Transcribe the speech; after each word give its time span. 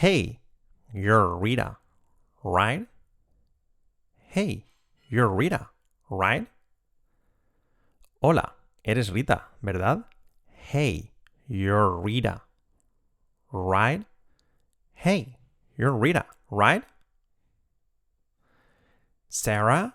Hey, 0.00 0.40
you're 0.94 1.36
Rita, 1.36 1.76
right? 2.42 2.86
Hey, 4.28 4.64
you're 5.10 5.28
Rita, 5.28 5.68
right? 6.08 6.46
Hola, 8.22 8.52
eres 8.82 9.10
Rita, 9.10 9.42
¿verdad? 9.62 10.04
Hey, 10.48 11.10
you're 11.46 11.90
Rita, 11.90 12.40
right? 13.52 14.06
Hey, 14.94 15.36
you're 15.76 15.92
Rita, 15.92 16.24
right? 16.50 16.82
Sarah, 19.28 19.92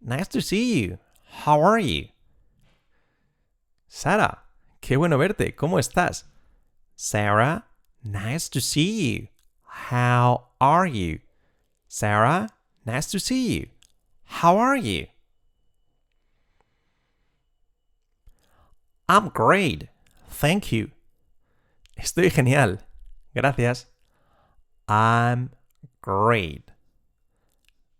nice 0.00 0.28
to 0.28 0.40
see 0.40 0.80
you. 0.80 0.98
How 1.44 1.60
are 1.60 1.78
you? 1.78 2.08
Sara, 3.86 4.38
qué 4.80 4.96
bueno 4.96 5.18
verte. 5.18 5.54
¿Cómo 5.54 5.78
estás? 5.78 6.24
Sarah, 6.96 7.64
nice 8.02 8.48
to 8.48 8.62
see 8.62 9.12
you. 9.12 9.28
How 9.72 10.48
are 10.60 10.86
you? 10.86 11.20
Sarah, 11.88 12.50
nice 12.84 13.10
to 13.10 13.18
see 13.18 13.58
you. 13.58 13.68
How 14.24 14.58
are 14.58 14.76
you? 14.76 15.06
I'm 19.08 19.30
great. 19.30 19.88
Thank 20.28 20.72
you. 20.72 20.90
Estoy 21.98 22.30
genial. 22.30 22.78
Gracias. 23.34 23.86
I'm 24.88 25.50
great. 26.02 26.70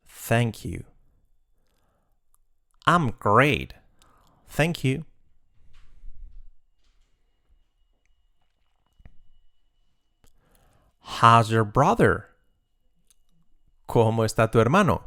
Thank 0.06 0.64
you. 0.64 0.84
I'm 2.86 3.12
great. 3.18 3.72
Thank 4.46 4.84
you. 4.84 5.04
How's 11.22 11.52
your 11.52 11.62
brother? 11.62 12.26
¿Cómo 13.88 14.24
está 14.24 14.50
tu 14.50 14.58
hermano? 14.58 15.04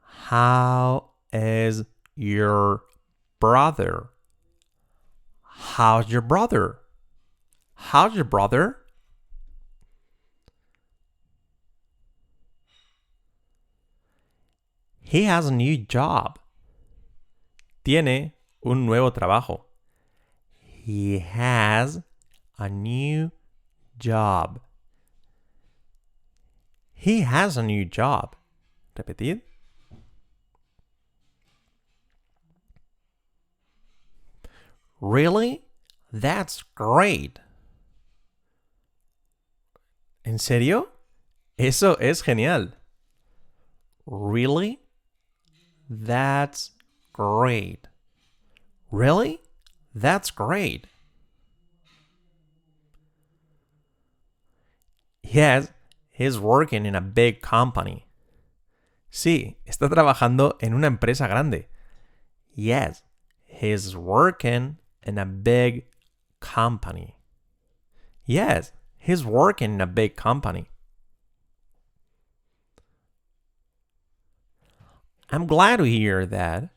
How 0.00 1.10
is 1.32 1.84
your 2.16 2.82
brother? 3.38 4.08
How's 5.42 6.10
your 6.10 6.22
brother? 6.22 6.78
How's 7.74 8.16
your 8.16 8.24
brother? 8.24 8.78
He 15.00 15.22
has 15.22 15.46
a 15.46 15.52
new 15.52 15.76
job. 15.78 16.40
Tiene 17.84 18.32
un 18.66 18.86
nuevo 18.86 19.12
trabajo. 19.12 19.66
He 20.58 21.20
has 21.20 22.02
a 22.58 22.68
new 22.68 23.26
job. 23.26 23.43
He 26.94 27.20
has 27.20 27.56
a 27.56 27.62
new 27.62 27.84
job. 27.84 28.36
Repetid. 28.96 29.40
Really? 35.00 35.64
That's 36.12 36.62
great. 36.74 37.40
¿En 40.24 40.38
serio? 40.38 40.88
Eso 41.58 41.94
es 41.94 42.22
genial. 42.22 42.72
Really? 44.06 44.80
That's 45.90 46.70
great. 47.12 47.88
Really? 48.90 49.40
That's 49.94 50.30
great. 50.30 50.86
Yes, 55.34 55.72
he's 56.12 56.38
working 56.38 56.86
in 56.86 56.94
a 56.94 57.00
big 57.00 57.42
company. 57.42 58.06
Sí, 59.10 59.56
está 59.66 59.88
trabajando 59.88 60.56
en 60.60 60.74
una 60.74 60.86
empresa 60.86 61.26
grande. 61.26 61.66
Yes, 62.54 63.02
he's 63.44 63.96
working 63.96 64.78
in 65.02 65.18
a 65.18 65.26
big 65.26 65.86
company. 66.38 67.16
Yes, 68.24 68.70
he's 68.96 69.24
working 69.24 69.74
in 69.74 69.80
a 69.80 69.88
big 69.88 70.14
company. 70.14 70.68
I'm 75.30 75.48
glad 75.48 75.78
to 75.78 75.84
hear 75.84 76.26
that. 76.26 76.70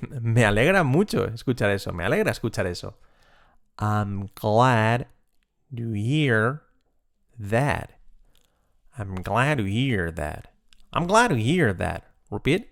Me 0.10 0.42
alegra 0.42 0.84
mucho 0.84 1.28
escuchar 1.28 1.70
eso. 1.70 1.92
Me 1.92 2.02
alegra 2.02 2.32
escuchar 2.32 2.66
eso. 2.66 2.94
I'm 3.78 4.30
glad 4.34 5.06
to 5.76 5.92
hear 5.92 6.62
that. 7.38 7.98
I'm 8.98 9.22
glad 9.22 9.58
to 9.58 9.64
hear 9.64 10.10
that. 10.10 10.48
I'm 10.92 11.06
glad 11.06 11.28
to 11.28 11.36
hear 11.36 11.72
that. 11.72 12.04
Repeat. 12.30 12.68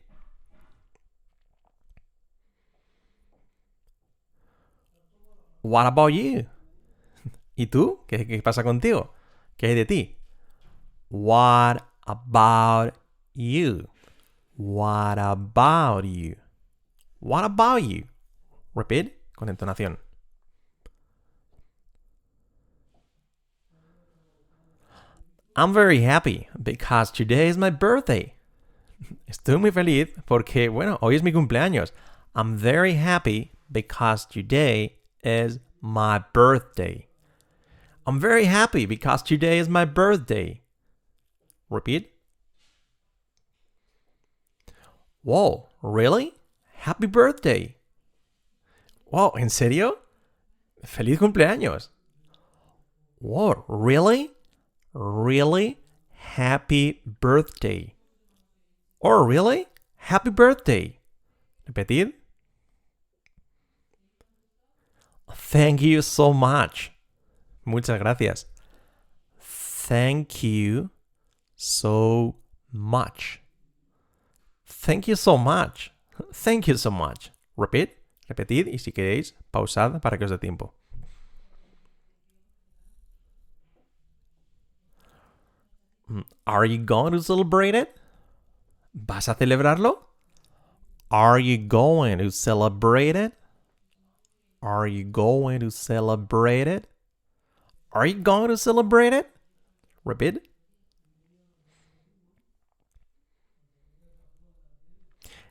What 5.63 5.87
about 5.87 6.13
you? 6.13 6.47
¿Y 7.57 7.67
tú? 7.67 8.01
¿Qué, 8.09 8.27
¿Qué 8.27 8.43
pasa 8.43 8.63
contigo? 8.63 9.13
¿Qué 9.57 9.69
hay 9.69 9.75
de 9.75 9.85
ti? 9.85 10.17
What 11.11 11.85
about 12.07 12.95
you? 13.35 13.89
What 14.57 15.19
about 15.19 16.05
you? 16.05 16.37
What 17.21 17.45
about 17.45 17.83
you? 17.83 18.05
Repeat 18.75 19.13
con 19.37 19.49
entonación. 19.49 19.99
I'm 25.61 25.75
very 25.75 26.01
happy 26.01 26.49
because 26.63 27.11
today 27.11 27.47
is 27.47 27.59
my 27.59 27.69
birthday. 27.69 28.33
Estoy 29.31 29.61
muy 29.61 29.71
feliz 29.71 30.09
porque, 30.27 30.73
bueno, 30.73 30.99
hoy 31.03 31.17
es 31.17 31.23
mi 31.23 31.33
cumpleaños. 31.33 31.93
I'm 32.35 32.57
very 32.57 32.95
happy 32.95 33.53
because 33.71 34.25
today 34.25 34.97
is 35.23 35.59
my 35.83 36.25
birthday. 36.33 37.09
I'm 38.07 38.19
very 38.19 38.47
happy 38.47 38.87
because 38.87 39.23
today 39.23 39.59
is 39.59 39.69
my 39.69 39.85
birthday. 39.85 40.63
Repeat. 41.69 42.11
Whoa, 45.23 45.69
really? 45.83 46.33
Happy 46.73 47.07
birthday. 47.07 47.77
Wow, 49.11 49.35
¿en 49.37 49.51
serio? 49.51 49.99
Feliz 50.87 51.19
cumpleaños. 51.19 51.89
Whoa, 53.19 53.67
really? 53.69 54.31
Really? 54.93 55.79
Happy 56.13 57.03
birthday. 57.05 57.95
Or 59.01 59.25
really? 59.25 59.67
Happy 59.97 60.31
birthday. 60.31 60.99
Repetir. 61.67 62.13
Thank 65.33 65.83
you 65.83 66.03
so 66.03 66.33
much. 66.33 66.93
Muchas 67.65 67.99
gracias. 68.01 68.47
Thank 69.39 70.43
you 70.43 70.91
so 71.57 72.37
much. 72.73 73.41
Thank 74.65 75.09
you 75.09 75.17
so 75.17 75.37
much. 75.37 75.93
Thank 76.33 76.69
you 76.69 76.77
so 76.77 76.91
much. 76.91 77.31
Repeat. 77.57 77.97
Repetid 78.29 78.69
y 78.69 78.79
si 78.79 78.93
queréis, 78.93 79.35
pausad 79.51 80.01
para 80.01 80.17
que 80.17 80.25
os 80.25 80.31
dé 80.31 80.39
tiempo. 80.39 80.73
Are 86.47 86.65
you 86.65 86.79
going 86.79 87.13
to 87.13 87.23
celebrate 87.23 87.75
it? 87.75 87.97
¿Vas 88.95 89.29
a 89.29 89.35
celebrarlo? 89.35 89.99
Are 91.11 91.39
you 91.39 91.59
going 91.59 92.19
to 92.19 92.31
celebrate 92.31 93.17
it? 93.17 93.33
Are 94.63 94.87
you 94.87 95.05
going 95.05 95.61
to 95.61 95.71
celebrate 95.71 96.67
it? 96.67 96.87
Are 97.93 98.07
you 98.07 98.15
going 98.15 98.49
to 98.49 98.57
celebrate 98.57 99.13
it? 99.13 99.31
Repeat. 100.05 100.47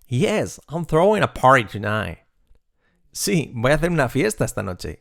Yes, 0.08 0.60
I'm 0.70 0.86
throwing 0.86 1.22
a 1.22 1.28
party 1.28 1.66
tonight. 1.66 2.20
Sí, 3.14 3.52
voy 3.54 3.72
a 3.72 3.78
hacer 3.78 3.92
una 3.92 4.10
fiesta 4.10 4.44
esta 4.44 4.64
noche. 4.64 4.98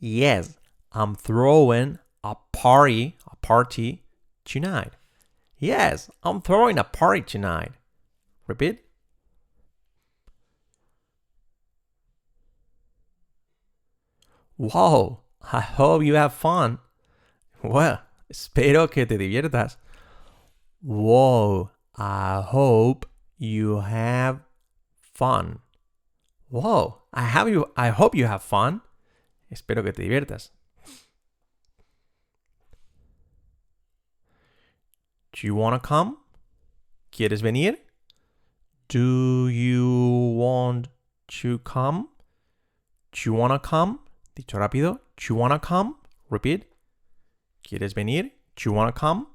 Yes, 0.00 0.56
I'm 0.92 1.14
throwing 1.14 1.98
a 2.24 2.36
party, 2.52 3.16
a 3.30 3.36
party 3.36 4.04
tonight. 4.48 4.92
Yes, 5.58 6.10
I'm 6.22 6.40
throwing 6.40 6.78
a 6.78 6.84
party 6.84 7.20
tonight. 7.20 7.72
Repeat. 8.46 8.84
Wow, 14.56 15.20
I 15.52 15.60
hope 15.60 16.02
you 16.02 16.14
have 16.14 16.34
fun. 16.34 16.78
Well, 17.62 18.00
espero 18.32 18.90
que 18.90 19.06
te 19.06 19.16
diviertas. 19.16 19.76
Wow, 20.82 21.70
I 21.96 22.40
hope 22.40 23.06
you 23.36 23.80
have 23.80 24.40
fun. 25.00 25.60
Wow, 26.50 27.02
I 27.12 27.22
have 27.22 27.48
you 27.48 27.70
I 27.76 27.90
hope 27.90 28.14
you 28.14 28.26
have 28.26 28.42
fun. 28.42 28.80
Espero 29.52 29.84
que 29.84 29.92
te 29.92 30.02
diviertas. 30.02 30.50
Do 35.38 35.46
you 35.46 35.54
wanna 35.54 35.78
come? 35.78 36.16
¿Quieres 37.12 37.42
venir? 37.42 37.76
Do 38.88 39.46
you 39.46 40.34
want 40.36 40.88
to 41.28 41.58
come? 41.60 42.08
Do 43.12 43.20
you 43.24 43.34
wanna 43.34 43.60
come? 43.60 44.00
Dicho 44.34 44.58
rápido. 44.58 44.98
Do 45.16 45.26
you 45.28 45.36
wanna 45.36 45.60
come? 45.60 45.94
Repeat. 46.28 46.64
¿Quieres 47.62 47.94
venir? 47.94 48.32
Do 48.56 48.68
you 48.68 48.72
wanna 48.72 48.90
come? 48.90 49.28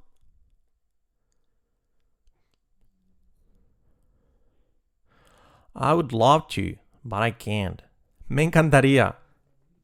I 5.73 5.93
would 5.93 6.11
love 6.11 6.49
to, 6.49 6.75
but 7.05 7.23
I 7.23 7.31
can't. 7.31 7.81
Me 8.27 8.45
encantaría, 8.45 9.15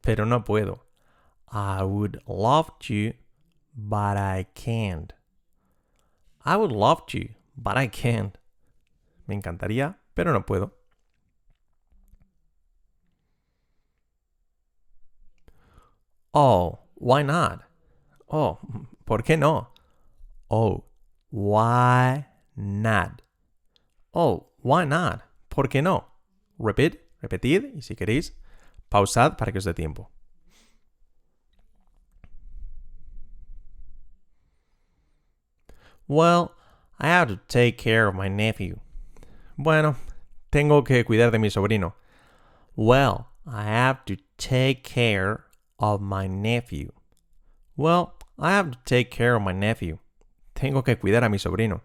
pero 0.01 0.25
no 0.25 0.41
puedo. 0.41 0.79
I 1.49 1.83
would 1.83 2.21
love 2.27 2.77
to, 2.79 3.13
but 3.73 4.17
I 4.17 4.47
can't. 4.53 5.13
I 6.49 6.57
would 6.57 6.71
love 6.71 7.05
to, 7.13 7.29
but 7.55 7.77
I 7.77 7.85
can't. 7.85 8.35
Me 9.27 9.35
encantaría, 9.35 9.97
pero 10.15 10.33
no 10.33 10.47
puedo. 10.47 10.71
Oh, 16.33 16.79
why 16.95 17.21
not? 17.21 17.61
Oh, 18.27 18.57
¿por 19.05 19.21
qué 19.21 19.37
no? 19.37 19.73
Oh, 20.49 20.85
why 21.29 22.25
not? 22.55 23.21
Oh, 24.11 24.49
why 24.63 24.85
not? 24.85 25.21
¿Por 25.49 25.67
qué 25.69 25.83
no? 25.83 26.05
Repeat, 26.57 26.97
repetid 27.21 27.75
y 27.75 27.83
si 27.83 27.95
queréis, 27.95 28.33
pausad 28.89 29.37
para 29.37 29.51
que 29.51 29.59
os 29.59 29.65
dé 29.65 29.75
tiempo. 29.75 30.09
Well, 36.09 36.55
I 36.99 37.07
have 37.07 37.27
to 37.27 37.39
take 37.47 37.77
care 37.77 38.07
of 38.07 38.15
my 38.15 38.27
nephew. 38.27 38.79
Bueno, 39.59 39.95
tengo 40.51 40.81
que 40.81 41.03
cuidar 41.03 41.31
de 41.31 41.37
mi 41.37 41.49
sobrino. 41.49 41.93
Well, 42.75 43.27
I 43.45 43.65
have 43.65 44.03
to 44.05 44.17
take 44.37 44.83
care 44.83 45.45
of 45.77 46.01
my 46.01 46.25
nephew. 46.25 46.91
Well, 47.77 48.15
I 48.39 48.53
have 48.53 48.71
to 48.71 48.77
take 48.85 49.11
care 49.11 49.35
of 49.35 49.43
my 49.43 49.51
nephew. 49.51 49.99
Tengo 50.55 50.81
que 50.81 50.95
cuidar 50.95 51.23
a 51.23 51.29
mi 51.29 51.37
sobrino. 51.37 51.81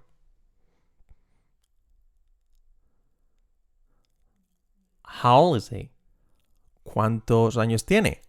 How 5.04 5.36
old 5.36 5.56
is 5.58 5.68
he? 5.68 5.90
¿Cuántos 6.86 7.56
años 7.56 7.84
tiene? 7.84 8.20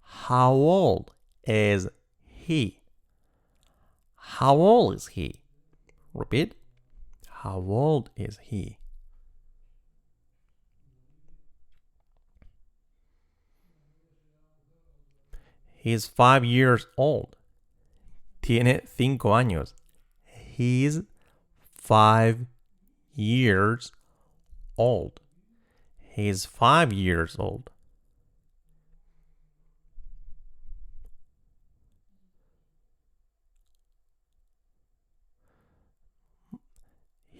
How 0.00 0.52
old 0.52 1.12
is 1.46 1.86
he? 2.24 2.80
How 4.26 4.56
old 4.56 4.94
is 4.94 5.08
he? 5.08 5.42
Repeat. 6.12 6.54
How 7.28 7.56
old 7.58 8.10
is 8.16 8.38
he? 8.42 8.78
He's 15.76 16.06
five 16.06 16.44
years 16.44 16.86
old. 16.96 17.36
Tiene 18.42 18.80
cinco 18.86 19.28
años. 19.28 19.74
He's 20.24 21.02
five 21.76 22.46
years 23.14 23.92
old. 24.78 25.20
He's 26.00 26.44
five 26.46 26.92
years 26.92 27.36
old. 27.38 27.70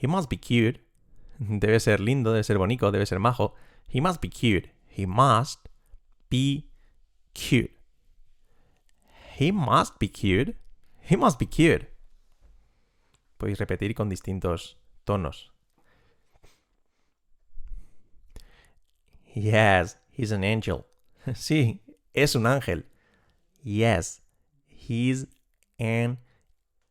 He 0.04 0.06
must 0.06 0.28
be 0.28 0.36
cute. 0.36 0.80
Debe 1.38 1.80
ser 1.80 1.98
lindo, 1.98 2.30
debe 2.34 2.44
ser 2.44 2.58
bonito, 2.58 2.90
debe 2.92 3.06
ser 3.06 3.18
majo. 3.18 3.54
He 3.86 4.02
must 4.02 4.20
be 4.20 4.28
cute. 4.28 4.68
He 4.86 5.06
must 5.06 5.70
be 6.28 6.68
cute. 7.32 7.70
He 9.38 9.50
must 9.50 9.98
be 9.98 10.08
cute. 10.08 10.56
He 11.00 11.16
must 11.16 11.38
be 11.38 11.46
cute. 11.46 11.86
Podéis 13.38 13.58
repetir 13.58 13.94
con 13.94 14.10
distintos 14.10 14.76
tonos. 15.06 15.50
Yes, 19.34 19.96
he's 20.10 20.32
an 20.32 20.44
angel. 20.44 20.84
Sí, 21.34 21.80
es 22.12 22.34
un 22.34 22.44
ángel. 22.44 22.84
Yes, 23.62 24.20
he's 24.66 25.26
an 25.78 26.18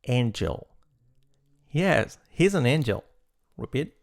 angel. 0.07 0.67
Yes, 1.69 2.17
he's 2.33 2.53
an 2.55 2.65
angel. 2.65 3.03
Repeat. 3.57 3.93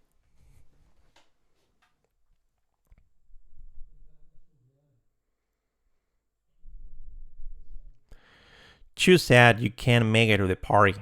Too 8.95 9.19
sad 9.19 9.61
you 9.61 9.71
can't 9.71 10.07
make 10.07 10.29
it 10.29 10.39
to 10.39 10.47
the 10.47 10.57
party. 10.57 10.95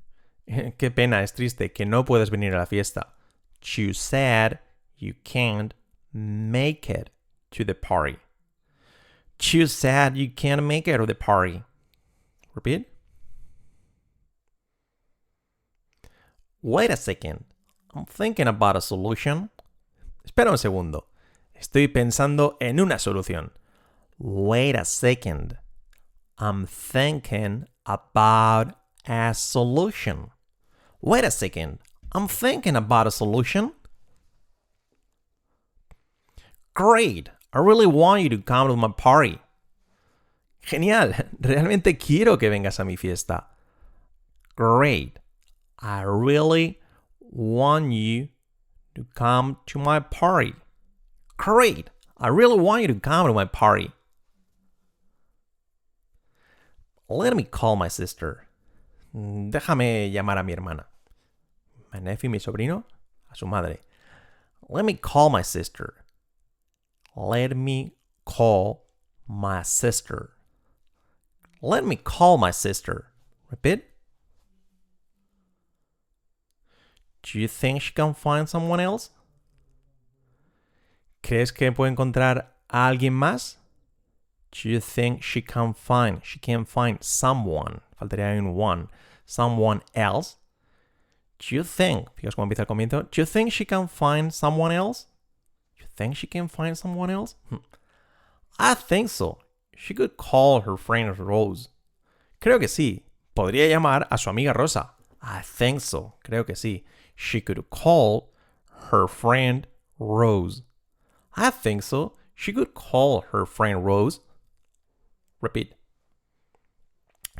Qué 0.48 0.94
pena, 0.94 1.22
es 1.22 1.32
triste 1.32 1.72
que 1.72 1.86
no 1.86 2.04
puedes 2.04 2.28
venir 2.28 2.54
a 2.54 2.58
la 2.58 2.64
fiesta. 2.66 3.06
Too 3.60 3.92
sad 3.92 4.58
you 4.98 5.14
can't 5.24 5.72
make 6.12 6.90
it 6.90 7.10
to 7.52 7.64
the 7.64 7.74
party. 7.74 8.18
Too 9.38 9.66
sad 9.66 10.16
you 10.16 10.28
can't 10.28 10.62
make 10.64 10.88
it 10.88 10.98
to 10.98 11.06
the 11.06 11.14
party. 11.14 11.62
Repeat. 12.54 12.88
Wait 16.62 16.90
a 16.90 16.96
second. 16.96 17.44
I'm 17.94 18.04
thinking 18.04 18.46
about 18.46 18.76
a 18.76 18.80
solution. 18.80 19.50
Espera 20.24 20.50
un 20.50 20.58
segundo. 20.58 21.06
Estoy 21.54 21.88
pensando 21.88 22.56
en 22.60 22.80
una 22.80 22.98
solución. 22.98 23.52
Wait 24.18 24.74
a 24.76 24.84
second. 24.84 25.58
I'm 26.38 26.66
thinking 26.66 27.66
about 27.86 28.74
a 29.06 29.32
solution. 29.34 30.30
Wait 31.00 31.24
a 31.24 31.30
second. 31.30 31.78
I'm 32.12 32.28
thinking 32.28 32.76
about 32.76 33.06
a 33.06 33.10
solution. 33.10 33.72
Great. 36.74 37.30
I 37.52 37.58
really 37.58 37.86
want 37.86 38.22
you 38.22 38.28
to 38.30 38.38
come 38.38 38.68
to 38.68 38.76
my 38.76 38.88
party. 38.88 39.40
Genial. 40.62 41.14
Realmente 41.40 41.96
quiero 41.96 42.36
que 42.36 42.50
vengas 42.50 42.80
a 42.80 42.84
mi 42.84 42.96
fiesta. 42.96 43.46
Great. 44.56 45.18
I 45.78 46.02
really 46.02 46.80
want 47.20 47.92
you 47.92 48.28
to 48.94 49.06
come 49.14 49.58
to 49.66 49.78
my 49.78 50.00
party. 50.00 50.54
Great. 51.36 51.90
I 52.16 52.28
really 52.28 52.58
want 52.58 52.82
you 52.82 52.88
to 52.88 53.00
come 53.00 53.26
to 53.26 53.32
my 53.32 53.44
party. 53.44 53.92
Let 57.08 57.36
me 57.36 57.42
call 57.44 57.76
my 57.76 57.88
sister. 57.88 58.46
Déjame 59.14 60.12
llamar 60.12 60.38
a 60.38 60.42
mi 60.42 60.52
hermana. 60.54 60.86
My 61.92 62.00
nephew, 62.00 62.30
mi 62.30 62.38
sobrino, 62.38 62.84
a 63.30 63.36
su 63.36 63.46
madre. 63.46 63.78
Let 64.68 64.84
me 64.84 64.94
call 64.94 65.30
my 65.30 65.42
sister. 65.42 65.94
Let 67.14 67.56
me 67.56 67.94
call 68.24 68.86
my 69.28 69.62
sister. 69.62 70.32
Let 71.62 71.84
me 71.84 71.96
call 71.96 72.38
my 72.38 72.50
sister. 72.50 73.06
Repeat. 73.50 73.84
Do 77.26 77.40
you 77.40 77.48
think 77.48 77.82
she 77.82 77.92
can 77.92 78.14
find 78.14 78.48
someone 78.48 78.78
else? 78.78 79.10
¿Crees 81.22 81.52
que 81.52 81.72
puede 81.72 81.90
encontrar 81.90 82.52
alguien 82.68 83.14
más? 83.14 83.56
Do 84.52 84.68
you 84.68 84.80
think 84.80 85.22
she 85.22 85.42
can 85.42 85.74
find, 85.74 86.22
she 86.24 86.38
can 86.38 86.64
find 86.64 87.02
someone, 87.02 87.80
faltaría 88.00 88.38
un 88.38 88.54
one, 88.54 88.88
someone 89.24 89.82
else? 89.92 90.36
Do 91.38 91.56
you 91.56 91.64
think, 91.64 92.08
fíjate 92.14 92.36
cómo 92.36 92.44
empieza 92.44 92.60
el 92.60 92.66
comienzo, 92.66 93.02
do 93.10 93.20
you 93.20 93.26
think 93.26 93.50
she 93.50 93.64
can 93.64 93.88
find 93.88 94.32
someone 94.32 94.70
else? 94.70 95.06
Do 95.76 95.82
you 95.82 95.88
think 95.96 96.14
she 96.14 96.28
can 96.28 96.48
find 96.48 96.78
someone 96.78 97.10
else? 97.10 97.34
Hmm. 97.50 97.56
I 98.58 98.74
think 98.74 99.10
so. 99.10 99.38
She 99.76 99.94
could 99.94 100.16
call 100.16 100.60
her 100.60 100.76
friend 100.76 101.18
Rose. 101.18 101.70
Creo 102.40 102.58
que 102.58 102.68
sí. 102.68 103.02
Podría 103.34 103.68
llamar 103.68 104.06
a 104.10 104.16
su 104.16 104.30
amiga 104.30 104.54
Rosa. 104.54 104.94
I 105.20 105.42
think 105.42 105.80
so. 105.80 106.14
Creo 106.24 106.46
que 106.46 106.54
sí. 106.54 106.84
She 107.16 107.40
could 107.40 107.68
call 107.70 108.30
her 108.90 109.08
friend 109.08 109.66
Rose. 109.98 110.62
I 111.34 111.50
think 111.50 111.82
so. 111.82 112.12
She 112.34 112.52
could 112.52 112.74
call 112.74 113.22
her 113.32 113.46
friend 113.46 113.84
Rose. 113.84 114.20
Repeat. 115.40 115.74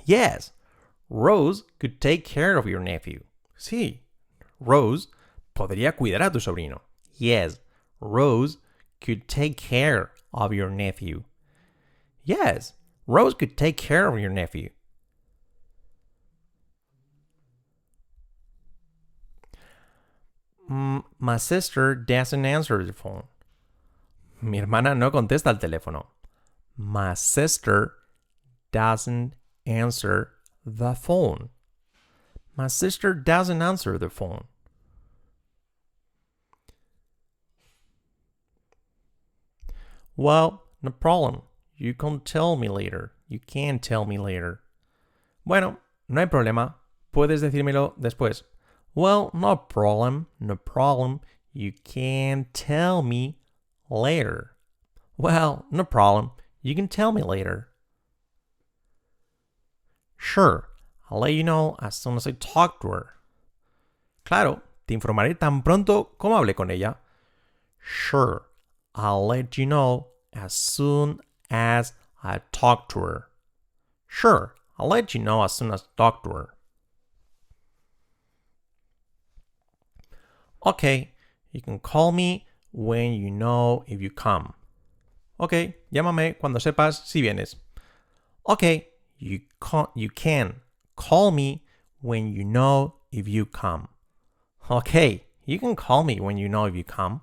Yes, 0.05 0.53
Rose 1.09 1.65
could 1.79 2.01
take 2.01 2.25
care 2.25 2.57
of 2.57 2.67
your 2.67 2.81
nephew. 2.81 3.23
Sí, 3.59 4.01
Rose 4.59 5.09
podría 5.55 5.97
cuidar 5.97 6.27
a 6.27 6.31
tu 6.31 6.39
sobrino. 6.39 6.81
Yes, 7.15 7.59
Rose 8.01 8.59
could 9.01 9.29
take 9.29 9.57
care 9.57 10.13
of 10.33 10.53
your 10.53 10.71
nephew. 10.71 11.25
Yes, 12.25 12.73
Rose 13.07 13.35
could 13.35 13.57
take 13.57 13.77
care 13.77 14.09
of 14.09 14.19
your 14.19 14.31
nephew. 14.31 14.71
My 20.69 21.37
sister 21.37 21.95
doesn't 21.95 22.45
answer 22.45 22.85
the 22.85 22.93
phone. 22.93 23.25
Mi 24.43 24.59
hermana 24.59 24.95
no 24.95 25.11
contesta 25.11 25.49
el 25.49 25.59
teléfono. 25.59 26.07
My 26.77 27.15
sister 27.15 27.93
doesn't 28.73 29.35
answer 29.65 30.33
the 30.65 30.95
phone. 30.95 31.51
My 32.57 32.67
sister 32.67 33.15
doesn't 33.15 33.63
answer 33.63 33.99
the 33.99 34.11
phone. 34.11 34.45
Well, 40.17 40.63
no 40.83 40.91
problem. 40.91 41.43
You 41.77 41.93
can 41.93 42.21
tell 42.21 42.57
me 42.57 42.69
later. 42.69 43.13
You 43.29 43.39
can 43.39 43.79
tell 43.79 44.07
me 44.07 44.17
later. 44.17 44.61
Bueno, 45.47 45.79
no 46.09 46.21
hay 46.21 46.27
problema. 46.27 46.77
Puedes 47.13 47.43
decírmelo 47.43 47.95
después. 48.01 48.43
Well, 48.97 49.31
no 49.35 49.55
problem. 49.57 50.27
No 50.41 50.57
problem. 50.57 51.21
You 51.53 51.73
can 51.85 52.47
tell 52.55 53.03
me 53.03 53.37
later. 53.91 54.57
Well, 55.19 55.67
no 55.71 55.85
problem. 55.85 56.31
You 56.63 56.75
can 56.75 56.89
tell 56.89 57.13
me 57.13 57.23
later. 57.23 57.69
Sure, 60.17 60.71
I'll 61.11 61.21
let 61.21 61.35
you 61.35 61.45
know 61.45 61.77
as 61.79 61.95
soon 61.95 62.17
as 62.17 62.27
I 62.27 62.33
talk 62.33 62.81
to 62.81 62.89
her. 62.89 63.15
Claro, 64.25 64.63
te 64.89 64.97
informaré 64.97 65.39
tan 65.39 65.61
pronto 65.63 66.05
como 66.19 66.37
hable 66.37 66.55
con 66.55 66.71
ella. 66.71 66.97
Sure, 67.79 68.47
I'll 68.95 69.27
let 69.27 69.59
you 69.59 69.67
know 69.67 70.09
as 70.33 70.55
soon 70.55 71.21
as 71.51 71.93
I 72.25 72.41
talk 72.51 72.89
to 72.91 73.01
her. 73.01 73.29
Sure, 74.07 74.55
I'll 74.79 74.89
let 74.89 75.15
you 75.15 75.21
know 75.21 75.45
as 75.45 75.53
soon 75.53 75.71
as 75.71 75.83
I 75.83 75.87
talk 75.97 76.25
to 76.25 76.31
her. 76.31 76.56
Okay, 80.67 81.13
you 81.53 81.61
can 81.61 81.79
call 81.79 82.11
me 82.11 82.45
when 82.73 83.13
you 83.13 83.31
know 83.31 83.85
if 83.87 84.03
you 84.03 84.11
come. 84.11 84.53
Ok, 85.39 85.53
llámame 85.93 86.37
cuando 86.39 86.59
sepas 86.59 87.07
si 87.07 87.23
vienes. 87.23 87.55
Ok, 88.45 88.89
you, 89.19 89.41
can, 89.61 89.87
you 89.95 90.11
can 90.11 90.57
call 90.97 91.31
me 91.31 91.63
when 92.01 92.27
you 92.27 92.45
know 92.45 92.95
if 93.13 93.29
you 93.29 93.47
come. 93.47 93.89
Ok, 94.69 95.27
you 95.45 95.61
can 95.61 95.77
call 95.77 96.03
me 96.03 96.19
when 96.19 96.37
you 96.37 96.49
know 96.49 96.65
if 96.65 96.75
you 96.75 96.83
come. 96.83 97.21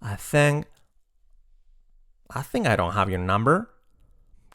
I 0.00 0.14
think 0.14 0.66
I 2.30 2.42
think 2.42 2.68
I 2.68 2.76
don't 2.76 2.92
have 2.92 3.10
your 3.10 3.18
number. 3.18 3.68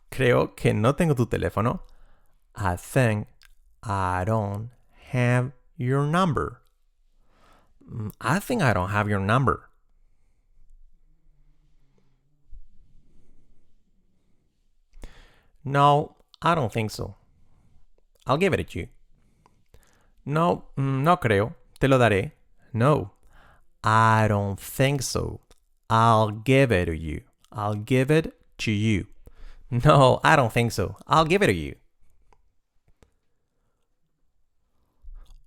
Creo 0.10 0.56
que 0.56 0.74
no 0.74 0.94
tengo 0.94 1.16
tu 1.16 1.26
teléfono. 1.26 1.82
I 2.56 2.78
think 2.78 3.28
I 3.82 4.24
don't 4.24 4.70
have 5.14 5.52
your 5.78 6.04
number. 6.08 6.62
Mm, 7.88 8.12
I 8.20 8.40
think 8.40 8.64
I 8.64 8.74
don't 8.74 8.90
have 8.90 9.08
your 9.08 9.20
number. 9.20 9.70
No, 15.64 16.16
I 16.42 16.56
don't 16.56 16.74
think 16.74 16.90
so. 16.90 17.16
I'll 18.26 18.38
give 18.38 18.54
it 18.54 18.68
to 18.70 18.80
you. 18.80 18.88
No, 20.26 20.66
mm, 20.78 21.04
no 21.04 21.18
creo. 21.18 21.54
Te 21.80 21.88
lo 21.88 22.00
daré. 22.00 22.32
No, 22.74 23.12
I 23.84 24.28
don't 24.28 24.60
think 24.60 25.04
so. 25.04 25.42
I'll 25.90 26.32
give 26.32 26.72
it 26.72 26.86
to 26.86 26.98
you. 26.98 27.22
I'll 27.52 27.76
give 27.76 28.10
it 28.10 28.34
to 28.60 28.72
you. 28.72 29.06
No, 29.70 30.20
I 30.24 30.36
don't 30.36 30.52
think 30.52 30.72
so. 30.72 30.98
I'll 31.08 31.26
give 31.26 31.42
it 31.42 31.48
to 31.48 31.54
you. 31.54 31.76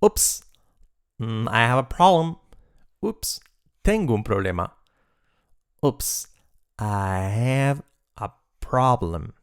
Oops. 0.03 0.43
Mm, 1.19 1.47
I 1.49 1.61
have 1.65 1.79
a 1.79 1.83
problem. 1.83 2.37
Oops. 3.03 3.39
Tengo 3.83 4.13
un 4.13 4.23
problema. 4.23 4.71
Oops. 5.83 6.27
I 6.79 7.19
have 7.19 7.81
a 8.17 8.31
problem. 8.59 9.33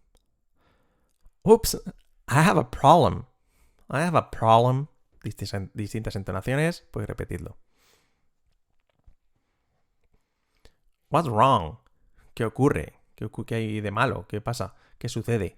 Oops. 1.49 1.75
I 2.29 2.43
have 2.43 2.57
a 2.57 2.65
problem. 2.65 3.27
I 3.91 4.03
have 4.03 4.15
a 4.15 4.31
problem. 4.31 4.89
Distintas 5.25 6.17
entonaciones. 6.17 6.85
Puedes 6.93 7.09
repetirlo. 7.09 7.57
What's 11.09 11.29
wrong? 11.29 11.79
¿Qué 12.35 12.45
ocurre? 12.45 12.95
¿Qué, 13.17 13.29
¿Qué 13.47 13.55
hay 13.55 13.81
de 13.81 13.91
malo? 13.91 14.27
¿Qué 14.29 14.41
pasa? 14.41 14.75
¿Qué 14.99 15.09
sucede? 15.09 15.57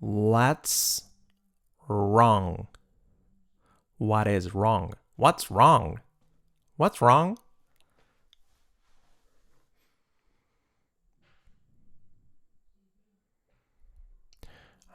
What's 0.00 1.10
wrong? 1.88 2.68
What 3.98 4.26
is 4.26 4.54
wrong? 4.54 4.94
What's 5.16 5.50
wrong? 5.50 6.00
What's 6.76 7.00
wrong? 7.00 7.38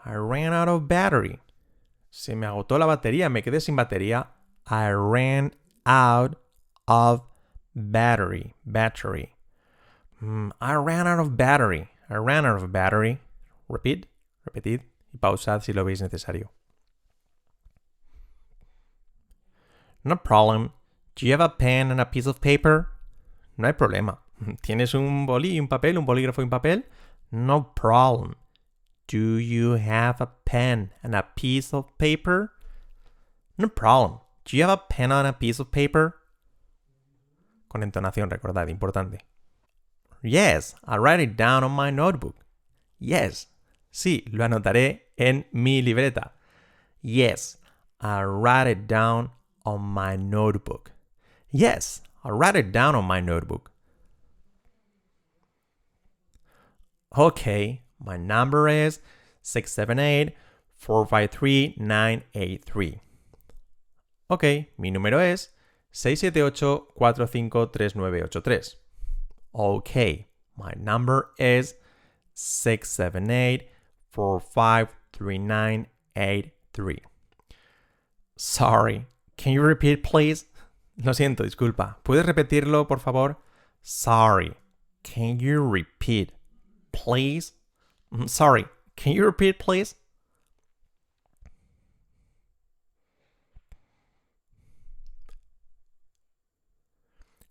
I 0.05 0.15
ran 0.15 0.53
out 0.53 0.69
of 0.69 0.87
battery. 0.87 1.39
Se 2.09 2.33
me 2.33 2.47
agotó 2.47 2.79
la 2.79 2.87
batería, 2.87 3.29
me 3.29 3.41
quedé 3.41 3.61
sin 3.61 3.75
batería. 3.75 4.27
I 4.65 4.89
ran 4.91 5.51
out 5.85 6.37
of 6.87 7.23
battery. 7.75 8.55
Battery. 8.65 9.35
Mm, 10.23 10.51
I 10.59 10.73
ran 10.75 11.07
out 11.07 11.19
of 11.19 11.37
battery. 11.37 11.89
I 12.09 12.15
ran 12.15 12.45
out 12.45 12.63
of 12.63 12.71
battery. 12.71 13.19
Repeat. 13.67 14.07
Repetid 14.45 14.81
y 15.13 15.19
pausad 15.19 15.61
si 15.61 15.73
lo 15.73 15.83
veis 15.83 16.01
necesario. 16.01 16.51
No 20.07 20.15
problem. 20.15 20.71
Do 21.15 21.25
you 21.25 21.33
have 21.33 21.41
a 21.41 21.49
pen 21.49 21.91
and 21.91 21.99
a 21.99 22.05
piece 22.05 22.27
of 22.27 22.39
paper? 22.39 22.87
No 23.57 23.67
hay 23.67 23.73
problema. 23.73 24.19
¿Tienes 24.61 24.93
un 24.93 25.25
bolí, 25.25 25.59
un 25.59 25.67
papel, 25.67 25.97
un 25.97 26.05
bolígrafo 26.05 26.41
y 26.41 26.45
un 26.45 26.49
papel? 26.49 26.85
No 27.29 27.73
problem. 27.75 28.35
Do 29.07 29.37
you 29.37 29.73
have 29.73 30.21
a 30.21 30.27
pen 30.45 30.91
and 31.03 31.13
a 31.13 31.23
piece 31.35 31.73
of 31.73 31.85
paper? 31.97 32.53
No 33.57 33.67
problem. 33.67 34.21
Do 34.45 34.55
you 34.55 34.63
have 34.63 34.71
a 34.71 34.83
pen 34.89 35.11
and 35.11 35.27
a 35.27 35.33
piece 35.33 35.59
of 35.59 35.71
paper? 35.71 36.15
Con 37.67 37.83
entonación, 37.83 38.29
recordad, 38.29 38.69
importante. 38.69 39.19
Yes, 40.23 40.73
I'll 40.85 40.99
write 40.99 41.19
it 41.19 41.35
down 41.35 41.65
on 41.65 41.71
my 41.71 41.91
notebook. 41.91 42.45
Yes. 42.97 43.47
Sí, 43.91 44.23
lo 44.31 44.45
anotaré 44.45 45.01
en 45.17 45.45
mi 45.51 45.81
libreta. 45.81 46.31
Yes, 47.01 47.57
I'll 47.99 48.25
write 48.25 48.67
it 48.67 48.87
down 48.87 49.31
on 49.67 49.81
my 49.81 50.15
notebook. 50.15 50.93
Yes, 51.51 52.01
I'll 52.23 52.31
write 52.31 52.55
it 52.55 52.71
down 52.71 52.95
on 52.95 53.03
my 53.03 53.19
notebook. 53.19 53.71
Okay, 57.17 57.81
my 57.99 58.15
number 58.15 58.69
is 58.69 59.01
678 59.41 60.33
453 60.77 61.75
983. 61.77 63.01
Ok, 64.29 64.69
mi 64.77 64.89
número 64.89 65.19
es 65.19 65.49
678 65.91 66.95
453983. 66.95 68.75
Okay, 69.53 70.27
my 70.55 70.71
number 70.77 71.31
is 71.37 71.75
678 72.33 73.67
453983. 74.11 77.01
Sorry, 78.37 79.05
can 79.37 79.53
you 79.53 79.61
repeat 79.61 80.03
please? 80.03 80.45
Lo 80.97 81.13
siento, 81.13 81.43
disculpa. 81.43 81.97
¿Puedes 82.03 82.25
repetirlo, 82.25 82.87
por 82.87 82.99
favor? 82.99 83.37
Sorry, 83.81 84.53
can 85.03 85.39
you 85.39 85.61
repeat 85.61 86.31
please? 86.91 87.53
Mm, 88.11 88.27
sorry, 88.27 88.65
can 88.95 89.13
you 89.13 89.25
repeat 89.25 89.59
please? 89.59 89.95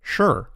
Sure. 0.03 0.51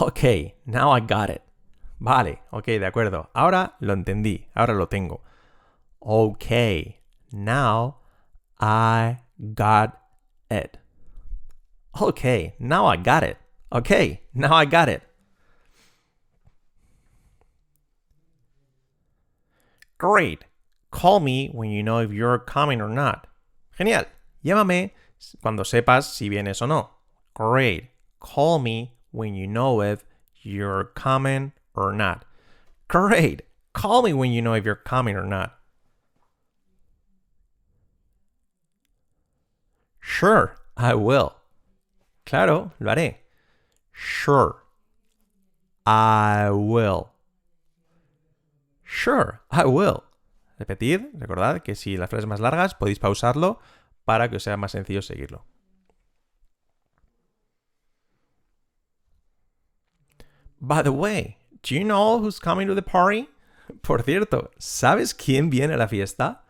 Ok, 0.00 0.54
now 0.64 0.90
I 0.90 1.00
got 1.00 1.30
it. 1.30 1.42
Vale, 2.00 2.40
ok, 2.52 2.64
de 2.78 2.86
acuerdo. 2.86 3.28
Ahora 3.34 3.74
lo 3.80 3.92
entendí, 3.92 4.46
ahora 4.54 4.72
lo 4.74 4.86
tengo. 4.86 5.20
Ok, 6.00 6.96
now 7.32 7.98
I 8.58 9.18
got 9.54 10.01
it. 10.52 10.78
Ok, 12.00 12.54
now 12.58 12.86
I 12.86 12.96
got 12.96 13.22
it. 13.22 13.36
Ok, 13.70 14.20
now 14.34 14.54
I 14.54 14.64
got 14.64 14.88
it. 14.88 15.02
Great. 19.98 20.44
Call 20.90 21.20
me 21.20 21.48
when 21.52 21.70
you 21.70 21.82
know 21.82 21.98
if 21.98 22.12
you're 22.12 22.38
coming 22.38 22.80
or 22.80 22.88
not. 22.88 23.26
Genial. 23.78 24.04
Llámame 24.44 24.90
cuando 25.40 25.62
sepas 25.62 26.12
si 26.12 26.28
vienes 26.28 26.60
o 26.60 26.66
no. 26.66 26.90
Great. 27.34 27.90
Call 28.20 28.58
me 28.58 28.94
when 29.10 29.34
you 29.34 29.46
know 29.46 29.80
if 29.80 30.04
you're 30.42 30.84
coming 30.94 31.52
or 31.74 31.92
not. 31.92 32.24
Great. 32.88 33.42
Call 33.72 34.02
me 34.02 34.12
when 34.12 34.32
you 34.32 34.42
know 34.42 34.54
if 34.54 34.64
you're 34.64 34.74
coming 34.74 35.16
or 35.16 35.24
not. 35.24 35.56
Sure, 40.22 40.54
I 40.76 40.94
will. 40.94 41.32
Claro, 42.24 42.70
lo 42.78 42.92
haré. 42.92 43.22
Sure. 43.90 44.62
I 45.84 46.48
will. 46.48 47.10
Sure, 48.84 49.40
I 49.50 49.64
will. 49.64 50.04
Repetid, 50.60 51.08
recordad 51.18 51.64
que 51.64 51.74
si 51.74 51.96
las 51.96 52.08
frases 52.08 52.28
más 52.28 52.38
largas 52.38 52.76
podéis 52.76 53.00
pausarlo 53.00 53.58
para 54.04 54.28
que 54.28 54.36
os 54.36 54.44
sea 54.44 54.56
más 54.56 54.70
sencillo 54.70 55.02
seguirlo. 55.02 55.44
By 60.60 60.84
the 60.84 60.92
way, 60.92 61.36
do 61.64 61.74
you 61.74 61.82
know 61.82 62.20
who's 62.20 62.38
coming 62.38 62.68
to 62.68 62.76
the 62.76 62.82
party? 62.82 63.28
Por 63.82 64.04
cierto, 64.04 64.52
¿sabes 64.56 65.14
quién 65.14 65.50
viene 65.50 65.74
a 65.74 65.78
la 65.78 65.88
fiesta? 65.88 66.44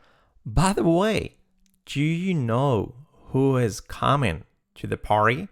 By 0.45 0.75
the 0.75 0.83
way, 0.83 1.38
do 1.87 2.00
you 2.00 2.35
know 2.35 3.01
who 3.32 3.56
is 3.56 3.80
coming 3.80 4.44
to 4.74 4.86
the 4.86 4.96
party? 4.96 5.48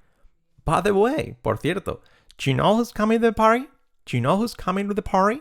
By 0.65 0.81
the 0.81 0.95
way, 0.95 1.37
por 1.43 1.57
cierto, 1.57 2.01
do 2.39 2.51
you 2.51 2.57
know 2.57 2.77
who's 2.77 2.93
coming 2.93 3.21
to 3.21 3.27
the 3.27 3.33
party? 3.33 3.67
Do 4.05 4.17
you 4.17 4.21
know 4.21 4.37
who's 4.37 4.55
coming 4.55 4.89
to 4.89 4.95
the 4.95 5.03
party? 5.03 5.41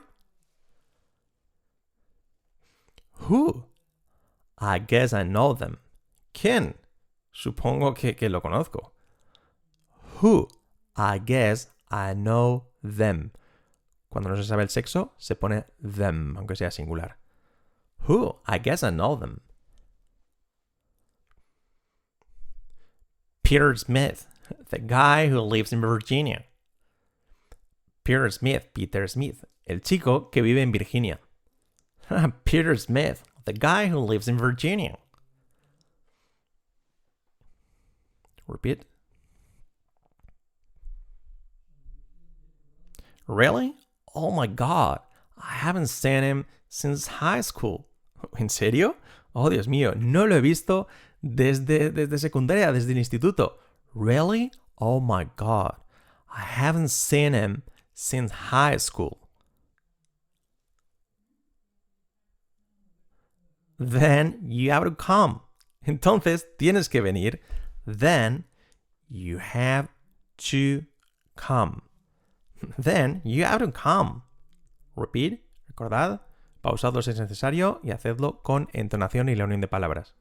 Who? 3.27 3.65
I 4.57 4.79
guess 4.79 5.13
I 5.13 5.23
know 5.23 5.53
them. 5.53 5.77
¿Quién? 6.33 6.75
Supongo 7.33 7.95
que, 7.95 8.13
que 8.13 8.29
lo 8.29 8.41
conozco. 8.41 8.91
Who? 10.17 10.47
I 10.95 11.19
guess 11.19 11.67
I 11.91 12.13
know 12.13 12.65
them. 12.83 13.31
Cuando 14.09 14.29
no 14.29 14.35
se 14.35 14.43
sabe 14.43 14.61
el 14.61 14.69
sexo, 14.69 15.11
se 15.17 15.35
pone 15.35 15.65
them, 15.81 16.35
aunque 16.37 16.55
sea 16.55 16.71
singular. 16.71 17.17
Who? 18.07 18.37
I 18.47 18.57
guess 18.57 18.81
I 18.81 18.89
know 18.89 19.15
them. 19.15 19.41
Peter 23.49 23.75
Smith, 23.75 24.27
the 24.69 24.77
guy 24.77 25.27
who 25.27 25.41
lives 25.41 25.73
in 25.73 25.81
Virginia. 25.81 26.43
Peter 28.03 28.29
Smith, 28.29 28.67
Peter 28.75 29.07
Smith, 29.07 29.43
el 29.65 29.79
chico 29.79 30.29
que 30.31 30.43
vive 30.43 30.59
en 30.59 30.71
Virginia. 30.71 31.17
Peter 32.45 32.75
Smith, 32.75 33.23
the 33.45 33.53
guy 33.53 33.87
who 33.87 33.97
lives 33.97 34.27
in 34.27 34.37
Virginia. 34.37 34.99
Repeat. 38.45 38.85
Really? 43.25 43.77
Oh 44.13 44.29
my 44.29 44.45
god. 44.45 44.99
I 45.39 45.53
haven't 45.53 45.87
seen 45.87 46.21
him 46.21 46.45
since 46.69 47.17
high 47.17 47.41
school. 47.41 47.87
¿En 48.37 48.49
serio? 48.49 48.95
Oh, 49.33 49.49
Dios 49.49 49.65
mío, 49.65 49.95
no 49.95 50.25
lo 50.25 50.35
he 50.35 50.41
visto 50.41 50.87
desde, 51.21 51.91
desde 51.91 52.17
secundaria, 52.17 52.71
desde 52.71 52.91
el 52.91 52.97
instituto. 52.99 53.59
Really? 53.93 54.51
Oh 54.75 54.99
my 54.99 55.29
god. 55.35 55.75
I 56.29 56.41
haven't 56.41 56.89
seen 56.89 57.33
him 57.33 57.63
since 57.93 58.31
high 58.51 58.77
school. 58.77 59.17
Then 63.79 64.39
you 64.49 64.71
have 64.71 64.83
to 64.83 64.95
come. 64.95 65.41
Entonces 65.85 66.45
tienes 66.57 66.89
que 66.89 67.01
venir. 67.01 67.41
Then 67.85 68.45
you 69.09 69.39
have 69.39 69.89
to 70.51 70.85
come. 71.35 71.83
Then 72.77 73.21
you 73.23 73.45
have 73.45 73.59
to 73.59 73.71
come. 73.71 74.23
Repeat. 74.95 75.45
Recordad. 75.67 76.21
Pausados 76.61 77.05
si 77.05 77.11
es 77.11 77.19
necesario 77.19 77.79
y 77.83 77.91
hacedlo 77.91 78.41
con 78.43 78.67
entonación 78.73 79.29
y 79.29 79.35
la 79.35 79.45
unión 79.45 79.61
de 79.61 79.69
palabras. 79.69 80.18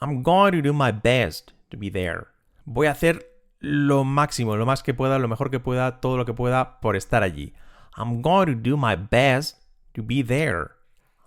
I'm 0.00 0.22
going 0.22 0.52
to 0.52 0.62
do 0.62 0.72
my 0.72 0.90
best 0.90 1.52
to 1.70 1.76
be 1.76 1.88
there. 1.88 2.28
Voy 2.66 2.86
a 2.86 2.92
hacer 2.92 3.24
lo 3.60 4.04
máximo, 4.04 4.56
lo 4.56 4.66
más 4.66 4.82
que 4.82 4.94
pueda, 4.94 5.18
lo 5.18 5.28
mejor 5.28 5.50
que 5.50 5.60
pueda, 5.60 6.00
todo 6.00 6.16
lo 6.16 6.24
que 6.24 6.34
pueda 6.34 6.80
por 6.80 6.96
estar 6.96 7.22
allí. 7.22 7.52
I'm 7.96 8.20
going 8.20 8.46
to 8.46 8.54
do 8.54 8.76
my 8.76 8.94
best 8.96 9.56
to 9.94 10.02
be 10.02 10.22
there. 10.22 10.72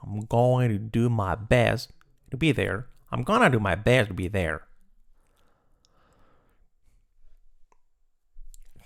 I'm 0.04 0.26
going 0.28 0.70
to 0.70 0.78
do 0.78 1.10
my 1.10 1.36
best 1.36 1.92
to 2.32 2.38
be 2.38 2.52
there. 2.52 2.88
I'm 3.12 3.24
gonna 3.24 3.50
do 3.50 3.60
my 3.60 3.76
best 3.76 4.10
to 4.10 4.14
be 4.14 4.28
there. 4.28 4.62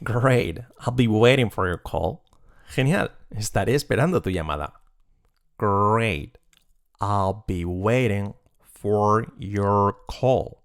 Great. 0.04 0.60
I'll 0.82 0.94
be 0.94 1.08
waiting 1.08 1.50
for 1.50 1.68
your 1.68 1.78
call. 1.78 2.24
Genial. 2.74 3.10
Estaré 3.32 3.74
esperando 3.74 4.22
tu 4.22 4.30
llamada. 4.30 4.74
Great. 5.58 6.38
I'll 7.00 7.46
be 7.48 7.64
waiting 7.66 8.34
for 8.84 9.26
your 9.40 9.96
call. 10.08 10.62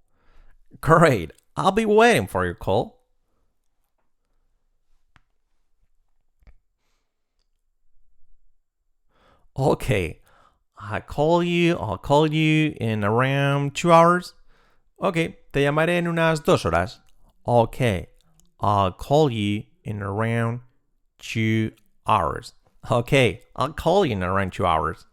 Great. 0.83 1.31
I'll 1.57 1.73
be 1.73 1.87
waiting 1.87 2.27
for 2.27 2.45
your 2.45 2.55
call. 2.55 3.07
Okay. 9.57 10.21
I 10.81 11.01
call 11.01 11.43
you, 11.43 11.77
I'll 11.77 11.99
call 11.99 12.33
you 12.33 12.77
in 12.81 13.03
around 13.03 13.75
two 13.75 13.93
hours. 13.93 14.35
Okay, 15.03 15.39
te 15.53 15.65
llamaré 15.65 15.99
en 15.99 16.07
unas 16.07 16.45
dos 16.45 16.63
horas. 16.63 17.01
Okay, 17.47 18.07
I'll 18.61 18.93
call 18.93 19.31
you 19.31 19.65
in 19.83 20.03
around 20.03 20.61
two 21.19 21.73
hours. 22.07 22.53
Okay, 22.89 23.43
I'll 23.57 23.73
call 23.73 24.07
you 24.07 24.13
in 24.13 24.23
around 24.23 24.53
two 24.53 24.67
hours. 24.67 25.08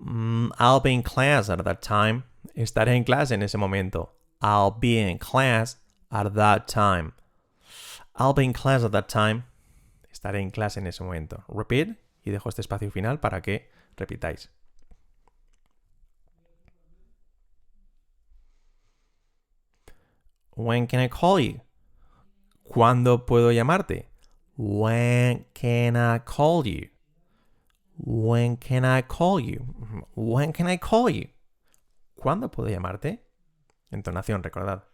I'll 0.00 0.80
be 0.80 0.94
in 0.94 1.02
class 1.02 1.48
at 1.50 1.64
that 1.64 1.82
time. 1.82 2.24
Estaré 2.56 2.94
en 2.96 3.04
clase 3.04 3.32
en 3.32 3.42
ese 3.42 3.56
momento. 3.56 4.10
I'll 4.40 4.70
be 4.70 4.98
in 4.98 5.18
class 5.18 5.76
at 6.10 6.34
that 6.34 6.68
time. 6.68 7.12
I'll 8.14 8.34
be 8.34 8.44
in 8.44 8.52
class 8.52 8.84
at 8.84 8.92
that 8.92 9.08
time. 9.08 9.44
Estaré 10.12 10.40
en 10.40 10.50
clase 10.50 10.78
en 10.78 10.86
ese 10.86 11.02
momento. 11.02 11.44
Repeat 11.48 11.96
y 12.24 12.30
dejo 12.30 12.48
este 12.48 12.62
espacio 12.62 12.90
final 12.90 13.20
para 13.20 13.40
que 13.40 13.70
repitáis. 13.96 14.50
When 20.54 20.86
can 20.88 21.00
I 21.00 21.08
call 21.08 21.38
you? 21.38 21.60
¿Cuándo 22.64 23.24
puedo 23.26 23.52
llamarte? 23.52 24.08
When 24.56 25.46
can 25.54 25.96
I 25.96 26.18
call 26.18 26.64
you? 26.64 26.88
When 27.98 28.56
can 28.56 28.84
I 28.84 29.02
call 29.02 29.40
you? 29.40 29.66
When 30.14 30.52
can 30.52 30.66
I 30.66 30.76
call 30.76 31.10
you? 31.10 31.28
¿Cuándo 32.16 32.50
puedo 32.50 32.68
llamarte? 32.68 33.20
Entonación, 33.90 34.42
recordad. 34.42 34.84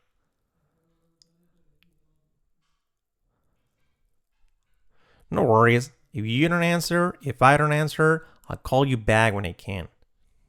No 5.31 5.43
worries. 5.43 5.93
If 6.13 6.25
you 6.25 6.49
don't 6.49 6.63
answer, 6.63 7.15
if 7.23 7.43
I 7.43 7.57
don't 7.57 7.73
answer, 7.73 8.27
I'll 8.49 8.57
call 8.57 8.87
you 8.87 8.97
back 8.97 9.35
when 9.35 9.45
I 9.45 9.53
can. 9.53 9.89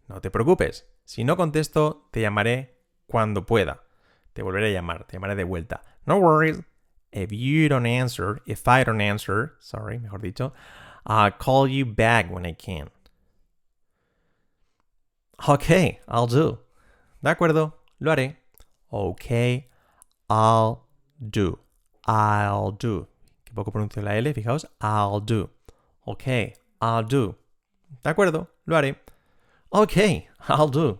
No 0.07 0.19
te 0.19 0.29
preocupes. 0.29 0.83
Si 1.05 1.23
no 1.23 1.35
contesto, 1.35 2.07
te 2.11 2.21
llamaré 2.21 2.69
cuando 3.07 3.45
pueda. 3.45 3.81
Te 4.33 4.43
volveré 4.43 4.69
a 4.69 4.81
llamar, 4.81 5.05
te 5.07 5.17
llamaré 5.17 5.35
de 5.35 5.43
vuelta. 5.43 5.81
No 6.05 6.19
worries. 6.19 6.61
If 7.11 7.31
you 7.31 7.69
don't 7.69 7.85
answer, 7.85 8.41
if 8.45 8.67
I 8.67 8.83
don't 8.83 9.01
answer, 9.01 9.55
sorry, 9.59 9.97
mejor 9.97 10.19
dicho, 10.19 10.53
I'll 11.05 11.31
call 11.31 11.67
you 11.67 11.85
back 11.85 12.31
when 12.31 12.45
I 12.45 12.53
can. 12.53 12.89
Okay, 15.47 15.99
I'll 16.07 16.27
do. 16.27 16.59
De 17.21 17.29
acuerdo, 17.29 17.73
lo 17.99 18.11
haré. 18.11 18.35
Okay, 18.91 19.67
I'll 20.29 20.87
do. 21.19 21.59
I'll 22.07 22.71
do. 22.71 23.07
Qué 23.45 23.53
poco 23.53 23.71
pronuncio 23.71 24.01
la 24.01 24.15
L, 24.15 24.33
fijaos. 24.33 24.65
I'll 24.81 25.19
do. 25.19 25.49
Okay, 26.07 26.55
I'll 26.81 27.03
do. 27.03 27.35
De 28.03 28.09
acuerdo, 28.13 28.47
lo 28.65 28.75
haré. 28.75 28.95
Okay, 29.73 30.27
I'll 30.47 30.69
do. 30.69 30.99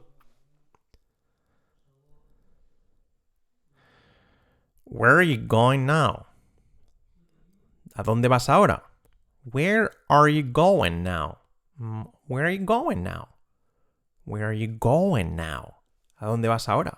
Where 4.83 5.15
are 5.17 5.23
you 5.23 5.37
going 5.37 5.85
now? 5.85 6.27
¿A 7.95 8.03
dónde 8.03 8.29
vas 8.29 8.49
ahora? 8.49 8.83
Where 9.51 9.91
are 10.09 10.27
you 10.27 10.41
going 10.41 11.03
now? 11.03 11.37
Mm, 11.79 12.11
Where 12.27 12.45
are 12.45 12.49
you 12.49 12.65
going 12.65 13.03
now? 13.03 13.29
Where 14.23 14.49
are 14.49 14.53
you 14.53 14.67
going 14.67 15.35
now? 15.35 15.75
¿A 16.19 16.25
dónde 16.25 16.47
vas 16.47 16.67
ahora? 16.67 16.97